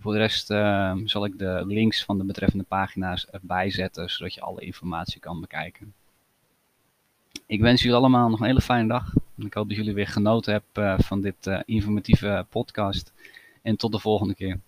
Voor 0.00 0.12
de 0.12 0.18
rest 0.18 0.50
uh, 0.50 0.96
zal 1.04 1.24
ik 1.24 1.38
de 1.38 1.62
links 1.66 2.04
van 2.04 2.18
de 2.18 2.24
betreffende 2.24 2.64
pagina's 2.64 3.26
erbij 3.30 3.70
zetten, 3.70 4.10
zodat 4.10 4.34
je 4.34 4.40
alle 4.40 4.60
informatie 4.60 5.20
kan 5.20 5.40
bekijken. 5.40 5.92
Ik 7.46 7.60
wens 7.60 7.82
jullie 7.82 7.96
allemaal 7.96 8.28
nog 8.28 8.40
een 8.40 8.46
hele 8.46 8.60
fijne 8.60 8.88
dag. 8.88 9.12
Ik 9.36 9.54
hoop 9.54 9.68
dat 9.68 9.76
jullie 9.76 9.94
weer 9.94 10.06
genoten 10.06 10.52
hebben 10.52 10.96
eh, 10.96 11.04
van 11.04 11.20
dit 11.20 11.46
eh, 11.46 11.60
informatieve 11.64 12.46
podcast. 12.50 13.12
En 13.62 13.76
tot 13.76 13.92
de 13.92 13.98
volgende 13.98 14.34
keer. 14.34 14.60